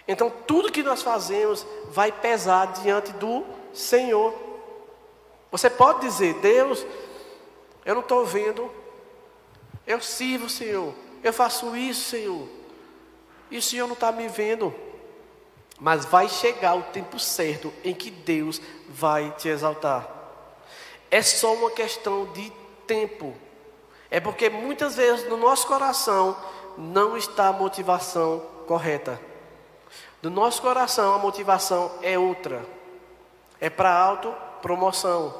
[0.08, 4.32] Então, tudo que nós fazemos vai pesar diante do Senhor.
[5.50, 6.86] Você pode dizer, Deus,
[7.84, 8.70] eu não estou vendo,
[9.86, 12.63] eu sirvo o Senhor, eu faço isso, Senhor,
[13.50, 14.74] e o Senhor não está me vendo.
[15.78, 20.08] Mas vai chegar o tempo certo em que Deus vai te exaltar.
[21.10, 22.52] É só uma questão de
[22.86, 23.34] tempo.
[24.10, 26.36] É porque muitas vezes no nosso coração
[26.78, 29.20] não está a motivação correta.
[30.22, 32.64] No nosso coração a motivação é outra.
[33.60, 35.34] É para autopromoção.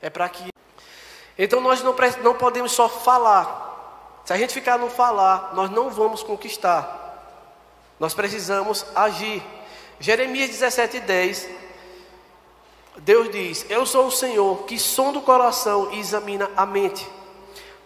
[0.00, 0.50] É para que.
[1.38, 3.71] Então nós não, não podemos só falar.
[4.24, 7.00] Se a gente ficar no falar, nós não vamos conquistar.
[7.98, 9.42] Nós precisamos agir.
[9.98, 11.48] Jeremias 17, 10.
[12.98, 17.06] Deus diz: Eu sou o Senhor que sonda o coração e examina a mente,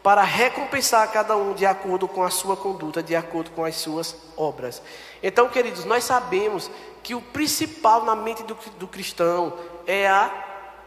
[0.02, 4.16] para recompensar cada um de acordo com a sua conduta, de acordo com as suas
[4.36, 4.82] obras.
[5.22, 6.70] Então, queridos, nós sabemos
[7.02, 10.30] que o principal na mente do, do cristão é a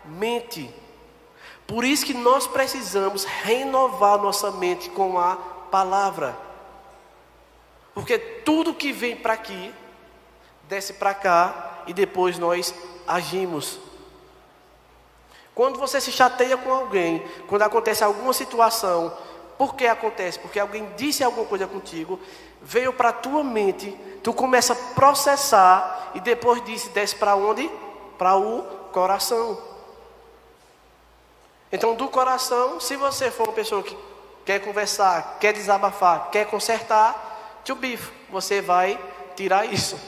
[0.06, 0.70] mente.
[1.70, 5.36] Por isso que nós precisamos renovar nossa mente com a
[5.70, 6.36] palavra.
[7.94, 9.72] Porque tudo que vem para aqui,
[10.68, 12.74] desce para cá e depois nós
[13.08, 13.80] agimos.
[15.54, 19.16] Quando você se chateia com alguém, quando acontece alguma situação,
[19.56, 20.40] por que acontece?
[20.40, 22.20] Porque alguém disse alguma coisa contigo,
[22.64, 27.70] veio para a tua mente, tu começa a processar e depois disso desce para onde?
[28.18, 29.69] Para o coração.
[31.72, 33.96] Então, do coração, se você for uma pessoa que
[34.46, 39.00] quer conversar, quer desabafar, quer consertar, tio bifo, você vai
[39.36, 40.00] tirar isso.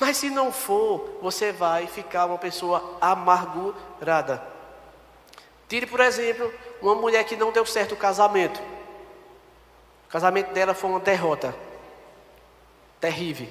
[0.00, 4.42] Mas se não for, você vai ficar uma pessoa amargurada.
[5.68, 8.60] Tire, por exemplo, uma mulher que não deu certo o casamento.
[10.08, 11.54] O casamento dela foi uma derrota.
[12.98, 13.46] Terrível.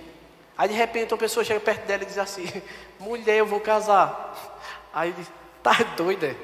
[0.58, 2.46] Aí de repente uma pessoa chega perto dela e diz assim:
[3.00, 4.36] Mulher, eu vou casar.
[4.94, 5.28] Aí diz:
[5.64, 6.36] Tá doida?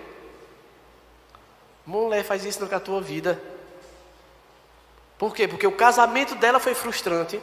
[1.86, 3.42] Mulher, faz isso na tua vida.
[5.18, 5.48] Por quê?
[5.48, 7.40] Porque o casamento dela foi frustrante.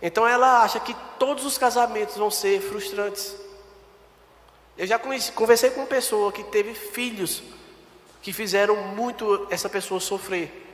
[0.00, 3.34] Então ela acha que todos os casamentos vão ser frustrantes.
[4.76, 7.42] Eu já conheci, conversei com uma pessoa que teve filhos
[8.22, 10.66] que fizeram muito essa pessoa sofrer.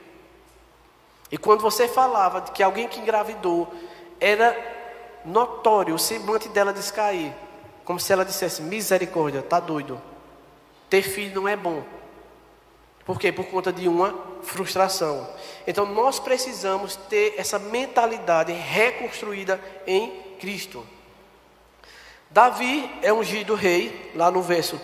[1.30, 3.72] E quando você falava que alguém que engravidou
[4.20, 4.56] era
[5.24, 7.34] notório o semblante dela descair,
[7.84, 10.00] como se ela dissesse: misericórdia, tá doido.
[10.90, 11.82] Ter filho não é bom.
[13.04, 13.30] Por quê?
[13.30, 15.28] Por conta de uma frustração.
[15.66, 20.86] Então nós precisamos ter essa mentalidade reconstruída em Cristo.
[22.30, 24.80] Davi é ungido rei, lá no verso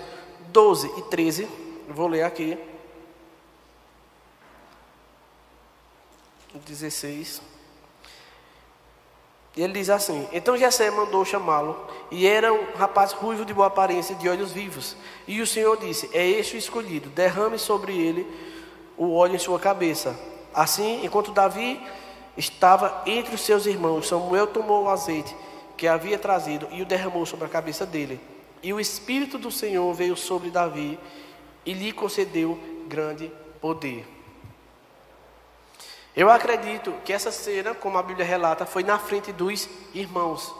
[0.48, 1.48] 12 e 13.
[1.88, 2.58] Vou ler aqui.
[6.54, 7.49] 16.
[9.56, 11.76] E ele diz assim: Então Jessé mandou chamá-lo,
[12.10, 14.96] e era um rapaz ruivo de boa aparência, de olhos vivos.
[15.26, 18.26] E o Senhor disse: É este o escolhido, derrame sobre ele
[18.96, 20.18] o óleo em sua cabeça.
[20.54, 21.80] Assim, enquanto Davi
[22.36, 25.34] estava entre os seus irmãos, Samuel tomou o azeite
[25.76, 28.20] que havia trazido e o derramou sobre a cabeça dele.
[28.62, 30.98] E o Espírito do Senhor veio sobre Davi
[31.64, 34.06] e lhe concedeu grande poder.
[36.20, 40.54] Eu acredito que essa cena, como a Bíblia relata, foi na frente dos irmãos.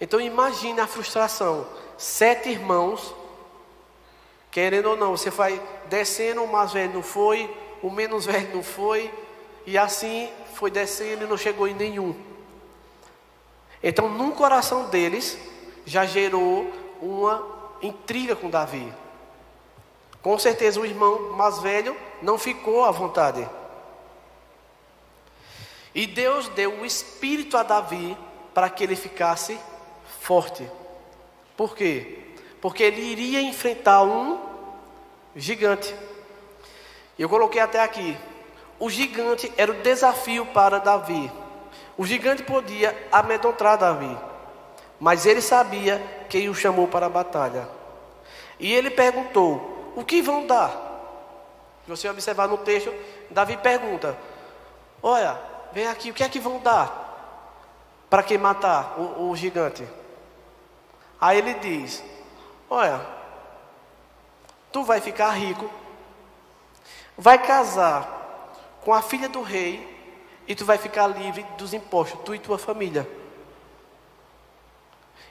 [0.00, 1.66] Então imagine a frustração.
[1.98, 3.14] Sete irmãos,
[4.50, 8.62] querendo ou não, você vai descendo, o mais velho não foi, o menos velho não
[8.62, 9.12] foi,
[9.66, 12.16] e assim foi descendo e não chegou em nenhum.
[13.82, 15.36] Então, no coração deles,
[15.84, 17.46] já gerou uma
[17.82, 18.90] intriga com Davi.
[20.22, 23.46] Com certeza, o irmão mais velho não ficou à vontade.
[25.96, 28.14] E Deus deu o espírito a Davi
[28.52, 29.58] para que ele ficasse
[30.20, 30.70] forte.
[31.56, 32.18] Por quê?
[32.60, 34.38] Porque ele iria enfrentar um
[35.34, 35.94] gigante.
[37.18, 38.14] Eu coloquei até aqui.
[38.78, 41.32] O gigante era o desafio para Davi.
[41.96, 44.18] O gigante podia amedrontar Davi,
[45.00, 47.66] mas ele sabia quem o chamou para a batalha.
[48.60, 50.72] E ele perguntou: O que vão dar?
[51.84, 52.92] Se você observar no texto,
[53.30, 54.14] Davi pergunta:
[55.02, 57.04] Olha, Vem aqui, o que é que vão dar
[58.08, 59.86] para quem matar o, o gigante?
[61.20, 62.02] Aí ele diz:
[62.70, 63.06] Olha,
[64.72, 65.70] tu vai ficar rico,
[67.14, 69.86] vai casar com a filha do rei
[70.48, 73.06] e tu vai ficar livre dos impostos, tu e tua família.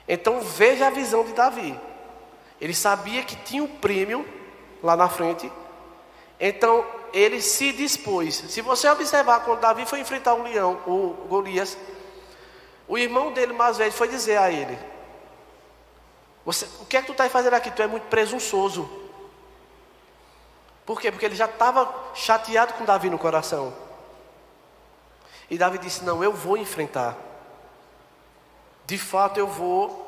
[0.06, 1.76] Então veja a visão de Davi.
[2.60, 4.24] Ele sabia que tinha um prêmio
[4.80, 5.50] lá na frente.
[6.38, 8.34] Então ele se dispôs.
[8.48, 11.76] Se você observar, quando Davi foi enfrentar um leão, o Golias,
[12.86, 14.78] o irmão dele mais velho foi dizer a ele:
[16.44, 17.70] você, O que é que tu está fazendo aqui?
[17.70, 18.88] Tu é muito presunçoso.
[20.84, 21.10] Por quê?
[21.10, 23.74] Porque ele já estava chateado com Davi no coração.
[25.50, 27.16] E Davi disse: Não, eu vou enfrentar.
[28.86, 30.06] De fato, eu vou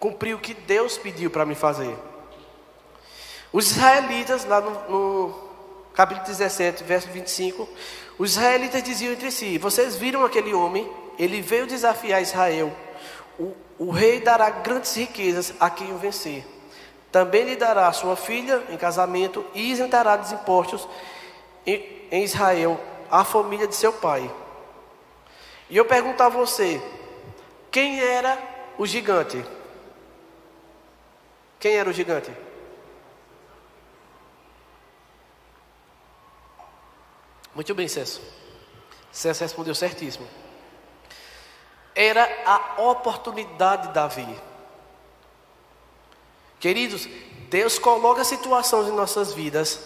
[0.00, 1.98] cumprir o que Deus pediu para me fazer.
[3.52, 5.47] Os israelitas, lá no, no
[5.98, 7.68] capítulo 17, verso 25,
[8.16, 10.88] os israelitas diziam entre si: Vocês viram aquele homem?
[11.18, 12.72] Ele veio desafiar Israel.
[13.36, 16.46] O, o rei dará grandes riquezas a quem o vencer.
[17.10, 20.88] Também lhe dará sua filha em casamento e isentará dos impostos
[21.66, 22.80] em Israel
[23.10, 24.32] a família de seu pai.
[25.68, 26.80] E eu pergunto a você:
[27.72, 28.38] quem era
[28.78, 29.44] o gigante?
[31.58, 32.30] Quem era o gigante?
[37.58, 38.20] Muito bem, César.
[39.10, 40.24] César respondeu certíssimo.
[41.92, 44.40] Era a oportunidade de Davi.
[46.60, 47.08] Queridos,
[47.50, 49.80] Deus coloca situações em nossas vidas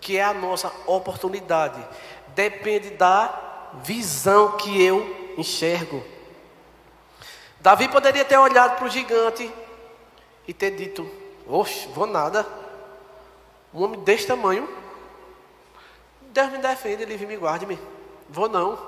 [0.00, 1.86] que é a nossa oportunidade.
[2.28, 6.02] Depende da visão que eu enxergo.
[7.60, 9.52] Davi poderia ter olhado para o gigante
[10.48, 11.06] e ter dito:
[11.46, 12.46] Oxe, vou nada.
[13.74, 14.66] Um homem desse tamanho,
[16.30, 17.78] Deus me defende, livre me guarde-me.
[18.28, 18.78] Vou não.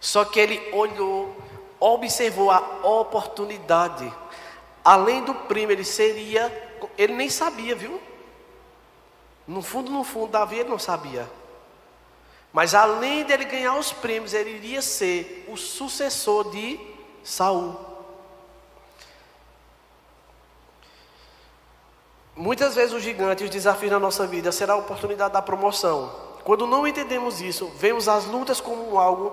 [0.00, 1.36] Só que ele olhou,
[1.80, 4.12] observou a oportunidade.
[4.84, 8.00] Além do primo, ele seria, ele nem sabia, viu?
[9.46, 11.28] No fundo, no fundo, Davi ele não sabia.
[12.52, 16.78] Mas além dele ganhar os prêmios, ele iria ser o sucessor de
[17.24, 17.76] Saul.
[22.38, 26.08] Muitas vezes o gigante, os desafios na nossa vida será a oportunidade da promoção.
[26.44, 29.30] Quando não entendemos isso, vemos as lutas como algo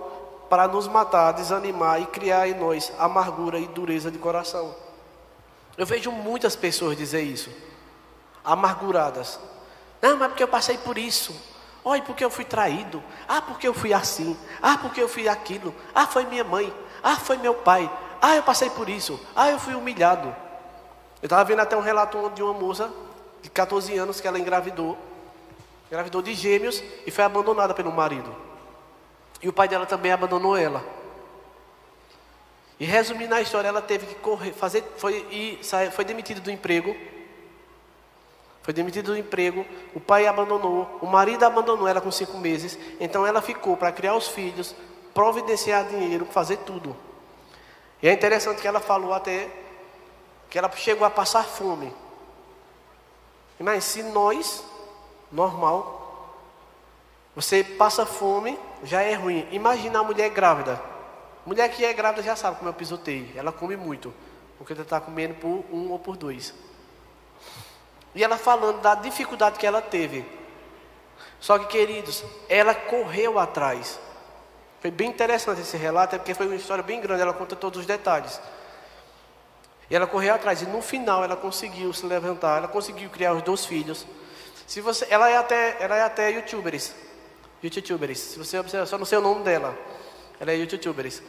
[0.49, 4.73] para nos matar, desanimar e criar em nós amargura e dureza de coração.
[5.77, 7.51] Eu vejo muitas pessoas dizer isso,
[8.43, 9.39] amarguradas.
[10.01, 11.31] Não, mas porque eu passei por isso.
[11.83, 13.03] Olha, porque eu fui traído.
[13.27, 14.35] Ah, porque eu fui assim.
[14.59, 15.75] Ah, porque eu fui aquilo.
[15.93, 16.73] Ah, foi minha mãe.
[17.03, 17.87] Ah, foi meu pai.
[18.19, 19.19] Ah, eu passei por isso.
[19.35, 20.35] Ah, eu fui humilhado.
[21.25, 22.93] Eu estava vendo até um relato de uma moça
[23.41, 24.95] de 14 anos que ela engravidou.
[25.87, 28.31] Engravidou de gêmeos e foi abandonada pelo marido.
[29.41, 30.85] E o pai dela também abandonou ela.
[32.79, 35.59] E resumindo a história, ela teve que correr, fazer, foi, e,
[35.93, 36.95] foi demitida do emprego.
[38.61, 39.65] Foi demitida do emprego,
[39.95, 42.77] o pai abandonou, o marido abandonou ela com cinco meses.
[42.99, 44.75] Então ela ficou para criar os filhos,
[45.11, 46.95] providenciar dinheiro, fazer tudo.
[47.99, 49.64] E é interessante que ela falou até
[50.55, 51.93] que ela chegou a passar fome.
[53.59, 54.63] Mas se nós,
[55.29, 56.33] normal,
[57.35, 59.45] você passa fome, já é ruim.
[59.51, 60.81] Imagina a mulher grávida.
[61.45, 63.33] Mulher que é grávida já sabe como eu pisotei.
[63.35, 64.13] Ela come muito.
[64.57, 66.53] Porque ela está comendo por um ou por dois.
[68.13, 70.25] E ela falando da dificuldade que ela teve.
[71.41, 73.99] Só que, queridos, ela correu atrás.
[74.79, 77.81] Foi bem interessante esse relato, é porque foi uma história bem grande, ela conta todos
[77.81, 78.39] os detalhes.
[79.89, 83.41] E ela correu atrás, e no final ela conseguiu se levantar, ela conseguiu criar os
[83.43, 84.05] dois filhos.
[84.65, 86.93] Se você, ela é até, ela é até youtubers,
[87.63, 88.19] youtubers.
[88.19, 89.77] Se você observar, só não sei o nome dela.
[90.39, 91.21] Ela é youtubers.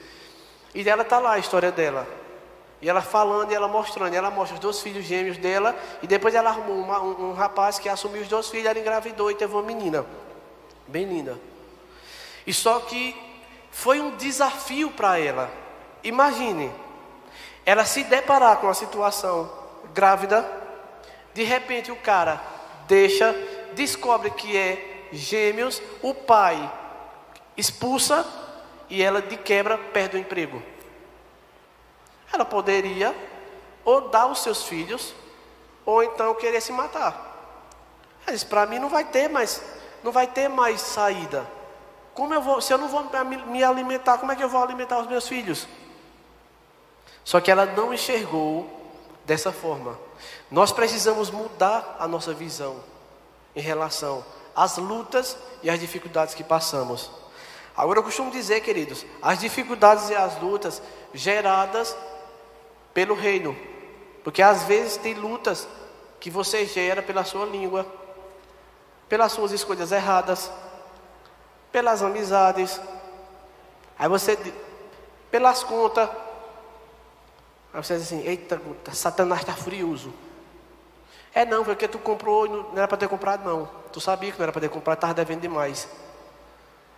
[0.74, 2.06] E ela tá lá a história dela.
[2.80, 4.12] E ela falando e ela mostrando.
[4.12, 5.74] E ela mostra os dois filhos gêmeos dela.
[6.02, 8.66] E depois ela arrumou uma, um, um, rapaz que assumiu os dois filhos.
[8.66, 10.04] Ela engravidou e teve uma menina.
[10.86, 11.38] Bem linda.
[12.46, 13.16] E só que
[13.70, 15.50] foi um desafio para ela.
[16.02, 16.70] Imagine.
[17.66, 19.50] Ela se deparar com uma situação
[19.92, 20.48] grávida.
[21.34, 22.40] De repente o cara
[22.86, 23.34] deixa,
[23.74, 25.82] descobre que é gêmeos.
[26.00, 26.72] O pai
[27.56, 28.24] expulsa
[28.88, 30.62] e ela de quebra perde o emprego.
[32.32, 33.12] Ela poderia
[33.84, 35.12] ou dar os seus filhos
[35.84, 37.34] ou então querer se matar.
[38.24, 39.60] Mas para mim não vai ter mais,
[40.04, 41.46] não vai ter mais saída.
[42.14, 43.04] Como eu vou, se eu não vou
[43.46, 45.66] me alimentar, como é que eu vou alimentar os meus filhos?
[47.26, 48.70] Só que ela não enxergou
[49.24, 49.98] dessa forma.
[50.48, 52.76] Nós precisamos mudar a nossa visão
[53.56, 54.24] em relação
[54.54, 57.10] às lutas e às dificuldades que passamos.
[57.76, 60.80] Agora eu costumo dizer, queridos, as dificuldades e as lutas
[61.12, 61.96] geradas
[62.94, 63.56] pelo reino.
[64.22, 65.66] Porque às vezes tem lutas
[66.20, 67.84] que você gera pela sua língua,
[69.08, 70.48] pelas suas escolhas erradas,
[71.72, 72.80] pelas amizades.
[73.98, 74.38] Aí você,
[75.28, 76.08] pelas contas.
[77.76, 78.58] Aí você diz assim: Eita,
[78.90, 80.10] Satanás está furioso.
[81.34, 83.68] É não, porque tu comprou, não era para ter comprado, não.
[83.92, 85.86] Tu sabia que não era para ter comprado, estava devendo demais.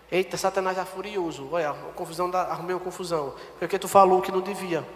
[0.09, 1.49] Eita, Satanás está furioso.
[1.51, 3.35] Olha, confusão da, arrumei uma confusão.
[3.59, 4.87] Porque tu falou que não devia.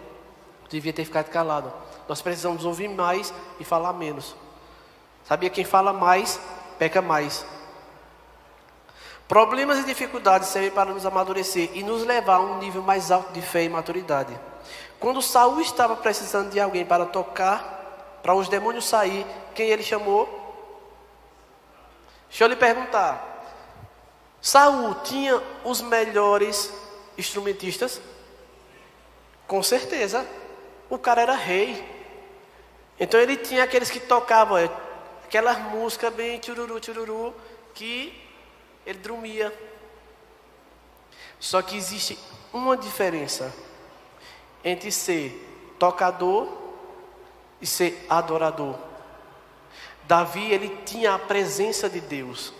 [0.69, 1.73] Devia ter ficado calado.
[2.07, 4.33] Nós precisamos ouvir mais e falar menos.
[5.25, 6.39] Sabia quem fala mais,
[6.79, 7.45] peca mais.
[9.27, 13.33] Problemas e dificuldades servem para nos amadurecer e nos levar a um nível mais alto
[13.33, 14.33] de fé e maturidade.
[15.03, 20.29] Quando Saul estava precisando de alguém para tocar, para os demônios sair, quem ele chamou?
[22.29, 23.21] Deixa eu lhe perguntar.
[24.39, 26.71] Saul tinha os melhores
[27.17, 27.99] instrumentistas?
[29.45, 30.25] Com certeza.
[30.89, 31.85] O cara era rei.
[32.97, 34.69] Então ele tinha aqueles que tocavam é,
[35.25, 37.35] aquelas músicas bem chururu, chururu,
[37.73, 38.25] que
[38.85, 39.53] ele dormia.
[41.41, 42.17] Só que existe
[42.53, 43.53] uma diferença
[44.63, 46.47] entre ser tocador
[47.61, 48.75] e ser adorador.
[50.03, 52.53] Davi, ele tinha a presença de Deus.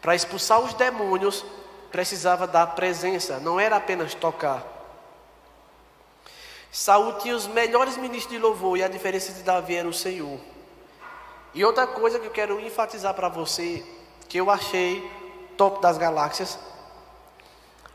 [0.00, 1.44] Para expulsar os demônios,
[1.90, 4.64] precisava da presença, não era apenas tocar.
[6.72, 10.38] Saul tinha os melhores ministros de louvor e a diferença de Davi era o Senhor.
[11.52, 13.84] E outra coisa que eu quero enfatizar para você,
[14.28, 15.10] que eu achei
[15.56, 16.58] top das galáxias,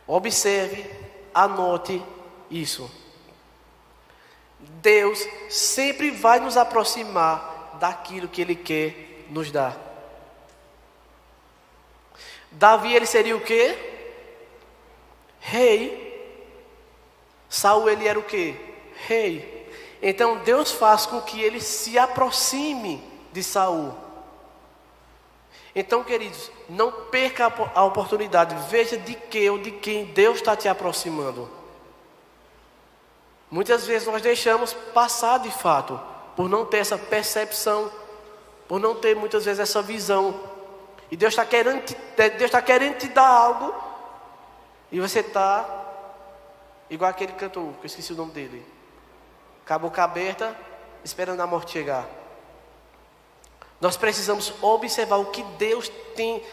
[0.05, 0.89] observe,
[1.33, 2.03] anote
[2.49, 2.89] isso.
[4.59, 5.19] Deus
[5.49, 9.85] sempre vai nos aproximar daquilo que Ele quer nos dar.
[12.55, 13.77] Davi ele seria o quê?
[15.39, 16.03] Rei.
[17.49, 18.55] Saul ele era o quê?
[19.07, 19.69] Rei.
[20.01, 23.93] Então Deus faz com que ele se aproxime de Saul.
[25.75, 28.55] Então, queridos, não perca a oportunidade.
[28.69, 31.49] Veja de que ou de quem Deus está te aproximando.
[33.55, 35.97] Muitas vezes nós deixamos passar de fato,
[36.35, 37.89] por não ter essa percepção,
[38.67, 40.37] por não ter muitas vezes essa visão.
[41.09, 41.95] E Deus está querendo, te,
[42.65, 43.73] querendo te dar algo,
[44.91, 45.65] e você está
[46.89, 48.65] igual aquele cantor, que eu esqueci o nome dele.
[49.65, 50.53] Com a boca aberta,
[51.01, 52.05] esperando a morte chegar.
[53.79, 56.43] Nós precisamos observar o que Deus tem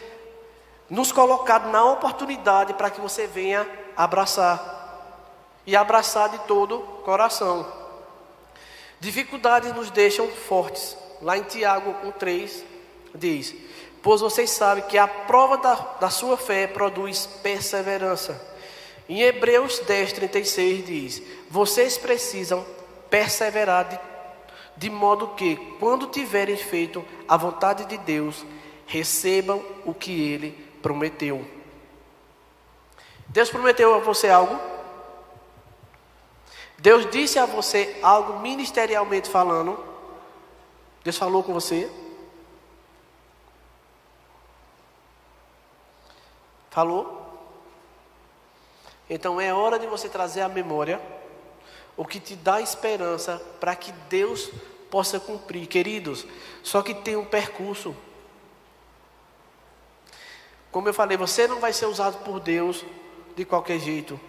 [0.89, 4.82] nos colocado na oportunidade para que você venha abraçar.
[5.65, 7.65] E abraçar de todo coração.
[8.99, 10.97] Dificuldades nos deixam fortes.
[11.21, 12.63] Lá em Tiago 1,3
[13.15, 13.55] diz:
[14.01, 18.39] Pois vocês sabem que a prova da, da sua fé produz perseverança.
[19.07, 22.65] Em Hebreus 10, 36 diz: Vocês precisam
[23.09, 23.99] perseverar de,
[24.77, 28.45] de modo que, quando tiverem feito a vontade de Deus,
[28.85, 30.51] recebam o que Ele
[30.81, 31.45] prometeu.
[33.27, 34.72] Deus prometeu a você algo?
[36.83, 39.81] Deus disse a você algo ministerialmente falando?
[41.01, 41.89] Deus falou com você?
[46.69, 47.39] Falou?
[49.09, 51.01] Então é hora de você trazer à memória
[51.95, 54.51] o que te dá esperança para que Deus
[54.91, 56.27] possa cumprir, queridos.
[56.61, 57.95] Só que tem um percurso.
[60.69, 62.83] Como eu falei, você não vai ser usado por Deus
[63.37, 64.19] de qualquer jeito.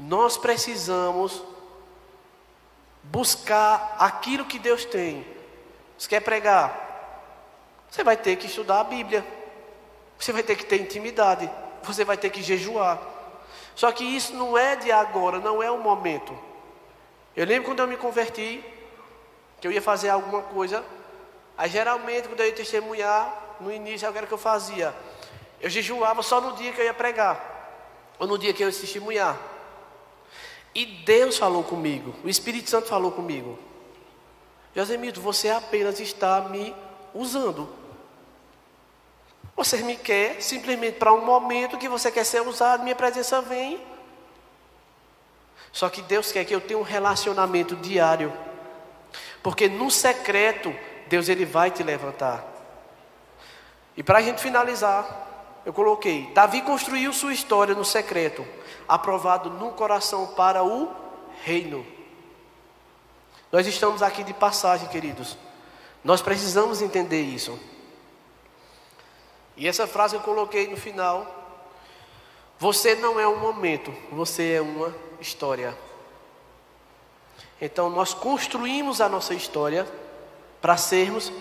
[0.00, 1.44] Nós precisamos
[3.02, 5.26] buscar aquilo que Deus tem.
[5.98, 6.88] Você quer pregar?
[7.90, 9.22] Você vai ter que estudar a Bíblia.
[10.18, 11.50] Você vai ter que ter intimidade.
[11.82, 12.98] Você vai ter que jejuar.
[13.74, 16.36] Só que isso não é de agora, não é o momento.
[17.36, 18.64] Eu lembro quando eu me converti,
[19.60, 20.82] que eu ia fazer alguma coisa.
[21.58, 24.94] Aí geralmente quando eu ia testemunhar, no início era o que eu fazia.
[25.60, 27.38] Eu jejuava só no dia que eu ia pregar.
[28.18, 29.49] Ou no dia que eu ia testemunhar.
[30.74, 32.14] E Deus falou comigo.
[32.24, 33.58] O Espírito Santo falou comigo.
[34.74, 36.74] Josemito, você apenas está me
[37.12, 37.68] usando.
[39.56, 43.84] Você me quer simplesmente para um momento que você quer ser usado, minha presença vem.
[45.72, 48.32] Só que Deus quer que eu tenha um relacionamento diário.
[49.42, 50.74] Porque no secreto,
[51.08, 52.44] Deus ele vai te levantar.
[53.96, 55.29] E para a gente finalizar,
[55.64, 58.46] eu coloquei: Davi construiu sua história no secreto,
[58.88, 60.90] aprovado no coração para o
[61.42, 61.86] reino.
[63.52, 65.36] Nós estamos aqui de passagem, queridos.
[66.04, 67.58] Nós precisamos entender isso.
[69.56, 71.38] E essa frase eu coloquei no final.
[72.58, 75.76] Você não é um momento, você é uma história.
[77.60, 79.86] Então nós construímos a nossa história
[80.60, 81.32] para sermos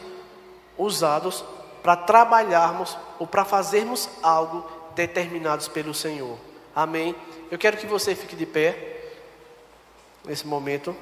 [0.78, 1.44] usados
[1.82, 4.66] para trabalharmos ou para fazermos algo
[4.96, 6.38] determinados pelo Senhor.
[6.76, 7.16] Amém.
[7.50, 9.12] Eu quero que você fique de pé
[10.26, 10.96] nesse momento.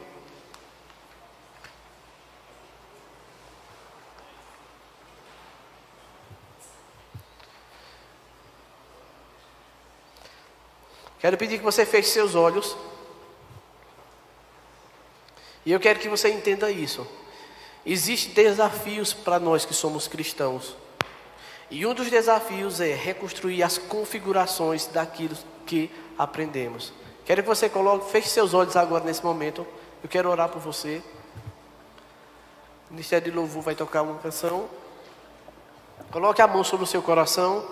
[11.20, 12.78] Quero pedir que você feche seus olhos.
[15.66, 17.06] E eu quero que você entenda isso.
[17.86, 20.76] Existem desafios para nós que somos cristãos.
[21.70, 26.94] E um dos desafios é reconstruir as configurações daquilo que aprendemos.
[27.26, 29.68] Quero que você coloque, feche seus olhos agora nesse momento.
[30.02, 31.02] Eu quero orar por você.
[32.90, 34.70] O Ministério de Louvor vai tocar uma canção.
[36.10, 37.66] Coloque a mão sobre o seu coração.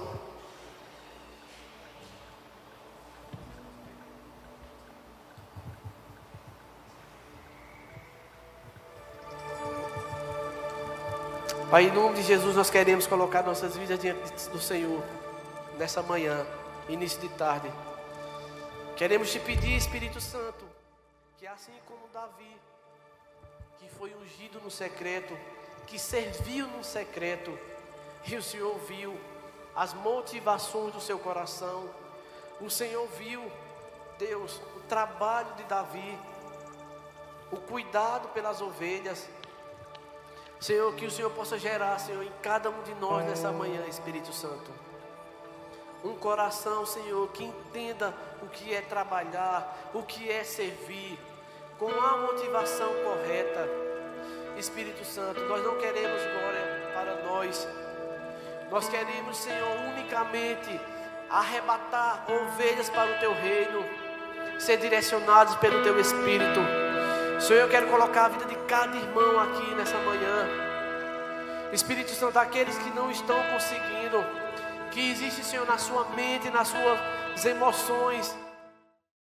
[11.75, 15.03] Pai, em nome de Jesus, nós queremos colocar nossas vidas diante do Senhor
[15.77, 16.47] nessa manhã,
[16.87, 17.69] início de tarde.
[18.95, 20.63] Queremos te pedir, Espírito Santo,
[21.37, 22.55] que assim como Davi,
[23.77, 25.37] que foi ungido no secreto,
[25.85, 27.59] que serviu no secreto,
[28.25, 29.19] e o Senhor viu
[29.75, 31.89] as motivações do seu coração,
[32.61, 33.51] o Senhor viu,
[34.17, 36.17] Deus, o trabalho de Davi,
[37.51, 39.27] o cuidado pelas ovelhas.
[40.65, 44.33] Senhor, que o Senhor possa gerar, Senhor, em cada um de nós nessa manhã, Espírito
[44.33, 44.71] Santo.
[46.03, 48.11] Um coração, Senhor, que entenda
[48.41, 51.19] o que é trabalhar, o que é servir,
[51.77, 53.69] com a motivação correta.
[54.57, 57.67] Espírito Santo, nós não queremos glória para nós.
[58.71, 60.81] Nós queremos, Senhor, unicamente
[61.29, 63.85] arrebatar ovelhas para o teu reino,
[64.59, 66.84] ser direcionados pelo teu Espírito.
[67.39, 70.47] Senhor, eu quero colocar a vida de cada irmão aqui nessa manhã.
[71.71, 74.25] Espírito Santo, aqueles que não estão conseguindo,
[74.91, 78.35] que existe, Senhor, na sua mente, nas suas emoções,